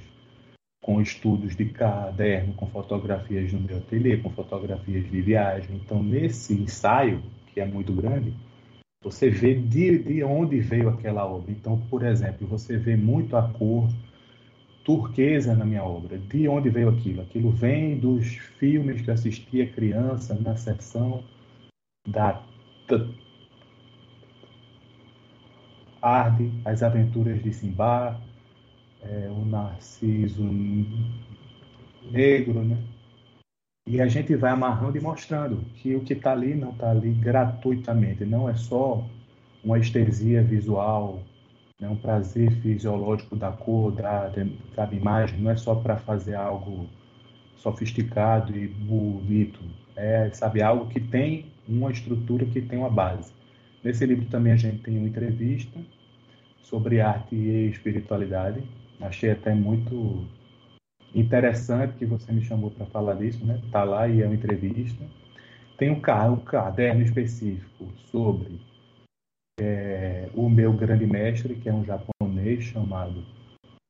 com 0.89 1.03
estudos 1.03 1.55
de 1.55 1.67
caderno, 1.67 2.55
com 2.55 2.67
fotografias 2.67 3.53
no 3.53 3.61
meu 3.61 3.77
ateliê, 3.77 4.17
com 4.17 4.31
fotografias 4.31 5.05
de 5.11 5.21
viagem. 5.21 5.77
Então, 5.77 6.03
nesse 6.03 6.55
ensaio, 6.55 7.23
que 7.53 7.61
é 7.61 7.67
muito 7.67 7.93
grande, 7.93 8.33
você 9.05 9.29
vê 9.29 9.55
de, 9.55 9.99
de 9.99 10.25
onde 10.25 10.61
veio 10.61 10.89
aquela 10.89 11.27
obra. 11.27 11.51
Então, 11.51 11.79
por 11.91 12.07
exemplo, 12.07 12.47
você 12.47 12.79
vê 12.79 12.97
muito 12.97 13.37
a 13.37 13.43
cor 13.43 13.87
turquesa 14.89 15.55
na 15.55 15.67
minha 15.67 15.85
obra. 15.85 16.17
De 16.17 16.49
onde 16.49 16.71
veio 16.71 16.89
aquilo? 16.89 17.21
Aquilo 17.21 17.51
vem 17.51 17.99
dos 17.99 18.27
filmes 18.59 19.03
que 19.03 19.11
assistia 19.11 19.71
criança 19.71 20.35
na 20.41 20.57
seção 20.57 21.23
da 22.09 22.43
Arde, 26.01 26.51
As 26.65 26.83
Aventuras 26.83 27.43
de 27.43 27.53
Simba, 27.53 28.19
é, 29.03 29.29
o 29.31 29.45
narciso 29.45 30.43
negro, 32.11 32.65
né? 32.65 32.79
E 33.87 34.01
a 34.01 34.09
gente 34.09 34.35
vai 34.37 34.53
amarrando 34.53 34.97
e 34.97 35.03
mostrando 35.03 35.59
que 35.75 35.95
o 35.97 36.01
que 36.01 36.15
está 36.15 36.33
ali 36.33 36.55
não 36.55 36.71
está 36.71 36.91
ali 36.93 37.11
gratuitamente, 37.11 38.25
não 38.25 38.49
é 38.49 38.55
só 38.55 39.07
uma 39.63 39.79
estesia 39.79 40.43
visual, 40.43 41.23
né, 41.81 41.89
um 41.89 41.97
prazer 41.97 42.51
fisiológico 42.61 43.37
da 43.37 43.53
cor, 43.53 43.93
da, 43.93 44.29
da 44.75 44.93
imagem, 44.93 45.41
não 45.41 45.51
é 45.51 45.57
só 45.57 45.75
para 45.75 45.97
fazer 45.97 46.35
algo 46.35 46.89
sofisticado 47.57 48.57
e 48.57 48.69
bonito, 48.69 49.61
é, 49.97 50.31
sabe, 50.33 50.63
algo 50.63 50.87
que 50.87 51.01
tem 51.01 51.47
uma 51.69 51.91
estrutura, 51.91 52.47
que 52.47 52.63
tem 52.63 52.79
uma 52.79 52.91
base. 52.91 53.33
Nesse 53.83 54.07
livro 54.07 54.27
também 54.27 54.53
a 54.53 54.57
gente 54.57 54.83
tem 54.83 54.99
uma 54.99 55.09
entrevista 55.09 55.79
sobre 56.63 57.01
arte 57.01 57.35
e 57.35 57.69
espiritualidade, 57.71 58.63
Achei 59.01 59.31
até 59.31 59.55
muito 59.55 60.27
interessante 61.15 61.97
que 61.97 62.05
você 62.05 62.33
me 62.33 62.43
chamou 62.43 62.71
para 62.71 62.87
falar 62.87 63.15
disso, 63.15 63.45
né? 63.47 63.61
Tá 63.71 63.85
lá 63.85 64.09
e 64.09 64.23
é 64.23 64.27
uma 64.27 64.35
entrevista. 64.35 65.05
Tem 65.77 65.91
um, 65.91 66.01
um 66.33 66.37
caderno 66.37 67.03
específico 67.03 67.87
sobre 68.11 68.61
é, 69.59 70.29
o 70.35 70.49
meu 70.49 70.73
grande 70.73 71.07
mestre, 71.07 71.55
que 71.57 71.69
é 71.69 71.75
um 71.75 71.85
japonês 71.85 72.65
chamado 72.65 73.25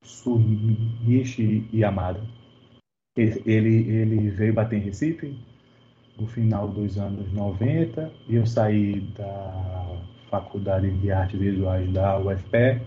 Sunichi 0.03 1.69
Yamada. 1.73 2.21
Ele, 3.17 3.91
ele 3.91 4.31
veio 4.31 4.55
bater 4.55 4.79
em 4.79 4.83
Recife 4.83 5.39
no 6.19 6.27
final 6.27 6.69
dos 6.69 6.99
anos 6.99 7.33
90 7.33 8.13
e 8.29 8.37
eu 8.37 8.47
saí 8.47 9.01
da 9.17 10.03
Faculdade 10.31 10.91
de 10.99 11.11
Artes 11.11 11.39
Visuais 11.39 11.93
da 11.93 12.19
UFPE 12.19 12.81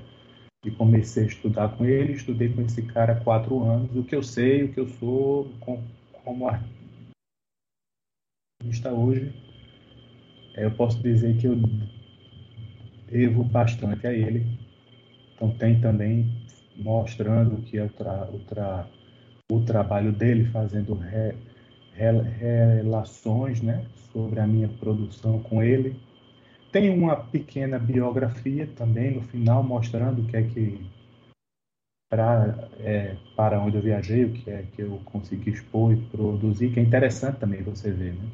e 0.66 0.72
comecei 0.72 1.24
a 1.24 1.28
estudar 1.28 1.76
com 1.76 1.86
ele. 1.86 2.14
Estudei 2.14 2.50
com 2.50 2.62
esse 2.62 2.82
cara 2.84 3.14
há 3.14 3.20
quatro 3.20 3.64
anos. 3.64 3.96
O 3.96 4.04
que 4.04 4.16
eu 4.16 4.24
sei, 4.24 4.64
o 4.64 4.74
que 4.74 4.80
eu 4.80 4.88
sou 4.88 5.52
como 6.24 6.48
artista 6.48 6.72
hoje, 8.92 9.34
é, 10.56 10.66
eu 10.66 10.72
posso 10.72 11.02
dizer 11.02 11.38
que 11.38 11.48
eu 11.48 11.58
devo 13.12 13.43
bastante 13.43 14.07
a 14.07 14.14
ele. 14.14 14.45
Então 15.36 15.51
tem 15.51 15.80
também 15.80 16.32
mostrando 16.78 17.62
que 17.64 17.78
é 17.78 17.84
o, 17.84 17.89
tra, 17.89 18.30
o, 18.32 18.39
tra, 18.39 18.88
o 19.51 19.59
trabalho 19.62 20.12
dele 20.12 20.45
fazendo 20.45 20.93
re, 20.93 21.36
relações 21.93 23.62
né, 23.62 23.86
sobre 24.12 24.39
a 24.39 24.47
minha 24.47 24.70
produção 24.70 25.39
com 25.39 25.62
ele. 25.62 25.95
Tem 26.72 26.89
uma 26.89 27.18
pequena 27.18 27.78
biografia 27.78 28.66
também 28.78 29.16
no 29.16 29.22
final 29.22 29.62
mostrando 29.62 30.22
o 30.22 30.26
que 30.26 30.38
é 30.38 30.43
que 30.43 30.80
pra, 32.09 32.70
é, 32.80 33.18
para 33.36 33.59
onde 33.59 33.76
eu 33.76 33.82
viajei, 33.82 34.24
o 34.24 34.32
que 34.32 34.49
é 34.49 34.64
que 34.74 34.82
eu 34.82 35.01
consegui 35.03 35.51
expor 35.51 35.91
e 35.91 35.97
produzir, 35.97 36.72
que 36.72 36.80
é 36.80 36.84
interessante 36.84 37.39
também 37.39 37.62
você 37.62 37.91
ver 37.91 38.14
né? 38.14 38.30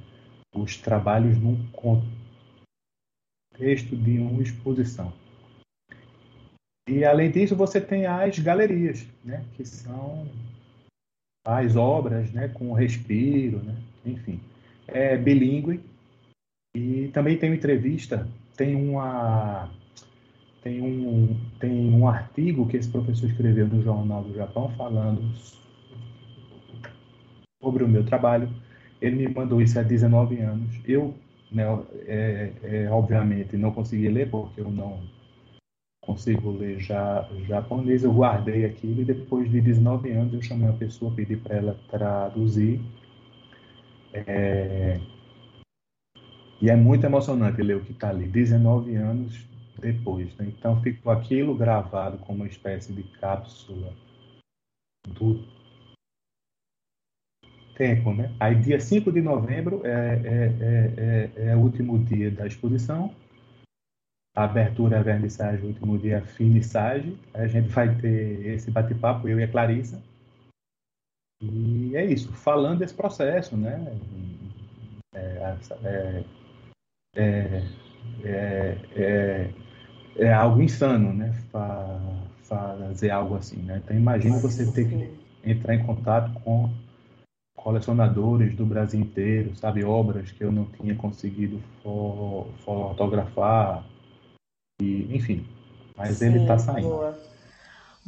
os 0.53 0.77
trabalhos 0.77 1.39
num 1.39 1.57
contexto 1.71 2.16
de 3.59 4.19
uma 4.19 4.41
exposição. 4.41 5.11
E 6.87 7.03
além 7.03 7.29
disso, 7.29 7.55
você 7.55 7.81
tem 7.81 8.05
as 8.05 8.39
galerias, 8.39 9.05
né, 9.23 9.43
que 9.55 9.65
são 9.65 10.27
as 11.45 11.75
obras, 11.75 12.31
né, 12.31 12.47
com 12.47 12.71
respiro, 12.71 13.59
né, 13.59 13.75
enfim, 14.05 14.39
é 14.87 15.17
bilíngue. 15.17 15.81
E 16.75 17.09
também 17.13 17.37
tem 17.37 17.53
entrevista, 17.53 18.27
tem 18.55 18.75
uma 18.75 19.69
tem 20.61 20.81
um 20.81 21.35
tem 21.59 21.93
um 21.93 22.07
artigo 22.07 22.67
que 22.67 22.77
esse 22.77 22.89
professor 22.89 23.29
escreveu 23.29 23.67
no 23.67 23.81
Jornal 23.81 24.23
do 24.23 24.35
Japão 24.35 24.69
falando 24.77 25.21
sobre 27.61 27.83
o 27.83 27.87
meu 27.87 28.05
trabalho. 28.05 28.49
Ele 29.01 29.15
me 29.15 29.27
mandou 29.27 29.61
isso 29.61 29.79
há 29.79 29.83
19 29.83 30.39
anos. 30.39 30.73
Eu, 30.85 31.13
né, 31.51 31.63
é, 32.05 32.51
é, 32.63 32.89
obviamente, 32.89 33.55
não 33.57 33.71
consegui 33.71 34.09
ler 34.09 34.29
porque 34.29 34.61
eu 34.61 34.69
não 34.69 35.01
consigo 36.01 36.51
ler 36.51 36.79
já 36.79 37.27
japonês, 37.47 38.03
eu 38.03 38.13
guardei 38.13 38.65
aquilo 38.65 39.01
e 39.01 39.05
depois 39.05 39.51
de 39.51 39.59
19 39.59 40.09
anos 40.11 40.33
eu 40.33 40.41
chamei 40.41 40.67
uma 40.67 40.77
pessoa, 40.77 41.13
pedi 41.13 41.35
para 41.35 41.57
ela 41.57 41.79
traduzir. 41.89 42.79
É... 44.13 44.99
E 46.61 46.69
é 46.69 46.75
muito 46.75 47.05
emocionante 47.05 47.61
ler 47.61 47.77
o 47.77 47.83
que 47.83 47.91
está 47.91 48.09
ali, 48.09 48.25
19 48.27 48.95
anos 48.95 49.45
depois. 49.79 50.33
Né? 50.37 50.47
Então 50.57 50.81
ficou 50.81 51.11
aquilo 51.11 51.55
gravado 51.55 52.17
como 52.19 52.39
uma 52.39 52.47
espécie 52.47 52.93
de 52.93 53.03
cápsula 53.19 53.93
do 55.07 55.56
tempo. 57.77 58.13
Né? 58.13 58.31
Aí 58.39 58.55
dia 58.55 58.79
5 58.79 59.11
de 59.11 59.21
novembro 59.21 59.81
é, 59.85 59.89
é, 59.89 60.51
é, 60.61 61.29
é, 61.45 61.49
é 61.51 61.55
o 61.55 61.59
último 61.59 61.97
dia 61.99 62.31
da 62.31 62.47
exposição 62.47 63.13
a 64.37 64.43
abertura, 64.43 64.99
a 64.99 65.01
vernissagem, 65.01 65.65
o 65.65 65.69
último 65.69 65.97
dia, 65.97 66.19
a 66.19 66.21
finissagem. 66.21 67.17
A 67.33 67.47
gente 67.47 67.69
vai 67.69 67.93
ter 67.95 68.45
esse 68.45 68.69
bate-papo, 68.69 69.27
eu 69.27 69.39
e 69.39 69.43
a 69.43 69.47
Clarissa. 69.47 69.99
E 71.41 71.95
é 71.95 72.05
isso, 72.05 72.31
falando 72.33 72.79
desse 72.79 72.93
processo, 72.93 73.57
né? 73.57 73.97
É, 75.15 75.57
é, 75.83 76.23
é, 77.15 77.63
é, 78.23 78.77
é, 78.95 79.53
é 80.17 80.33
algo 80.33 80.61
insano, 80.61 81.11
né? 81.11 81.33
Fa 81.51 81.99
fazer 82.43 83.09
algo 83.09 83.35
assim, 83.35 83.61
né? 83.63 83.81
Então 83.83 83.97
imagina 83.97 84.37
você 84.37 84.71
ter 84.71 84.87
que 84.87 85.11
entrar 85.43 85.73
em 85.73 85.83
contato 85.83 86.31
com 86.41 86.71
colecionadores 87.67 88.55
do 88.55 88.65
Brasil 88.65 88.97
inteiro, 88.97 89.53
sabe? 89.57 89.83
Obras 89.83 90.31
que 90.31 90.41
eu 90.41 90.49
não 90.49 90.63
tinha 90.63 90.95
conseguido 90.95 91.61
fotografar, 92.63 93.83
e, 94.81 95.13
enfim, 95.13 95.45
mas 95.97 96.15
Sim, 96.15 96.27
ele 96.27 96.39
está 96.43 96.57
saindo. 96.57 96.87
Boa. 96.87 97.19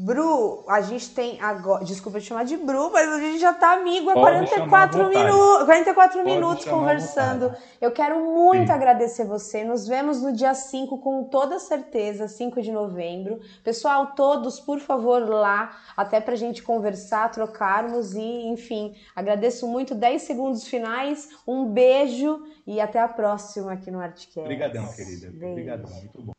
Bru, 0.02 0.64
a 0.66 0.80
gente 0.80 1.10
tem 1.10 1.41
agora. 1.41 1.84
Desculpa 1.84 2.22
te 2.22 2.28
chamar 2.28 2.45
de 2.45 2.56
Bru, 2.56 2.89
mas 2.89 3.10
a 3.10 3.20
gente 3.20 3.38
já 3.38 3.52
tá 3.54 3.74
amigo 3.74 4.10
há 4.10 4.14
44 4.14 5.10
minutos, 5.10 5.66
44 5.66 6.20
Pode 6.20 6.32
minutos 6.32 6.64
conversando. 6.64 7.54
Eu 7.82 7.91
quero 7.91 8.18
muito 8.24 8.68
Sim. 8.68 8.74
agradecer 8.74 9.26
você. 9.26 9.66
Nos 9.66 9.86
vemos 9.89 10.22
no 10.22 10.32
dia 10.32 10.54
5, 10.54 11.00
com 11.00 11.26
toda 11.26 11.60
certeza, 11.60 12.30
5 12.30 12.62
de 12.62 12.72
novembro. 12.72 13.41
Pessoal, 13.62 14.14
todos, 14.16 14.58
por 14.58 14.80
favor, 14.80 15.28
lá, 15.28 15.78
até 15.97 16.22
pra 16.22 16.38
gente 16.38 16.64
conversar, 16.64 17.30
trocarmos 17.30 18.16
e, 18.16 18.47
enfim, 18.47 18.95
agradeço 19.14 19.68
muito. 19.68 19.93
10 19.93 20.22
segundos 20.22 20.66
finais, 20.66 21.28
um 21.45 21.66
beijo 21.66 22.41
e 22.66 22.80
até 22.80 23.02
a 23.02 23.08
próxima 23.10 23.74
aqui 23.74 23.91
no 23.91 24.00
Artcast. 24.00 24.39
Obrigadão, 24.39 24.88
querida. 24.93 25.28
Obrigadão, 25.28 25.89
muito 25.89 26.22
bom. 26.22 26.39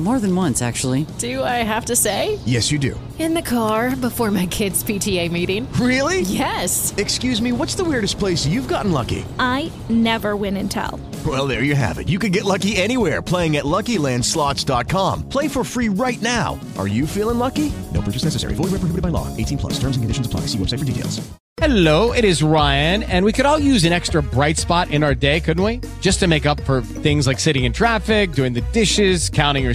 More 0.00 0.18
than 0.18 0.34
once, 0.34 0.62
actually. 0.62 1.06
Do 1.18 1.42
I 1.42 1.62
have 1.62 1.84
to 1.86 1.94
say? 1.94 2.38
Yes, 2.46 2.72
you 2.72 2.78
do. 2.78 2.98
In 3.18 3.34
the 3.34 3.42
car 3.42 3.94
before 3.94 4.30
my 4.30 4.46
kids' 4.46 4.82
PTA 4.82 5.30
meeting. 5.30 5.70
Really? 5.74 6.22
Yes. 6.22 6.94
Excuse 6.96 7.42
me, 7.42 7.52
what's 7.52 7.74
the 7.74 7.84
weirdest 7.84 8.18
place 8.18 8.46
you've 8.46 8.66
gotten 8.66 8.92
lucky? 8.92 9.26
I 9.38 9.70
never 9.90 10.36
win 10.36 10.56
and 10.56 10.70
tell. 10.70 10.98
Well, 11.26 11.46
there 11.46 11.64
you 11.64 11.74
have 11.74 11.98
it. 11.98 12.08
You 12.08 12.18
can 12.18 12.32
get 12.32 12.46
lucky 12.46 12.76
anywhere 12.78 13.20
playing 13.20 13.58
at 13.58 13.64
LuckyLandSlots.com. 13.66 15.28
Play 15.28 15.48
for 15.48 15.64
free 15.64 15.90
right 15.90 16.20
now. 16.22 16.58
Are 16.78 16.88
you 16.88 17.06
feeling 17.06 17.38
lucky? 17.38 17.70
No 17.92 18.00
purchase 18.00 18.24
necessary. 18.24 18.54
Void 18.54 18.70
where 18.70 18.80
prohibited 18.80 19.02
by 19.02 19.10
law. 19.10 19.28
18 19.36 19.58
plus. 19.58 19.74
Terms 19.74 19.96
and 19.96 20.02
conditions 20.02 20.26
apply. 20.26 20.46
See 20.46 20.56
website 20.56 20.78
for 20.78 20.86
details. 20.86 21.20
Hello, 21.60 22.12
it 22.12 22.24
is 22.24 22.42
Ryan, 22.42 23.02
and 23.02 23.22
we 23.22 23.32
could 23.32 23.44
all 23.44 23.58
use 23.58 23.84
an 23.84 23.92
extra 23.92 24.22
bright 24.22 24.56
spot 24.56 24.90
in 24.90 25.02
our 25.02 25.14
day, 25.14 25.40
couldn't 25.40 25.62
we? 25.62 25.80
Just 26.00 26.18
to 26.20 26.26
make 26.26 26.46
up 26.46 26.58
for 26.62 26.80
things 26.80 27.26
like 27.26 27.38
sitting 27.38 27.64
in 27.64 27.72
traffic, 27.74 28.32
doing 28.32 28.54
the 28.54 28.62
dishes, 28.72 29.28
counting 29.28 29.64
your 29.64 29.74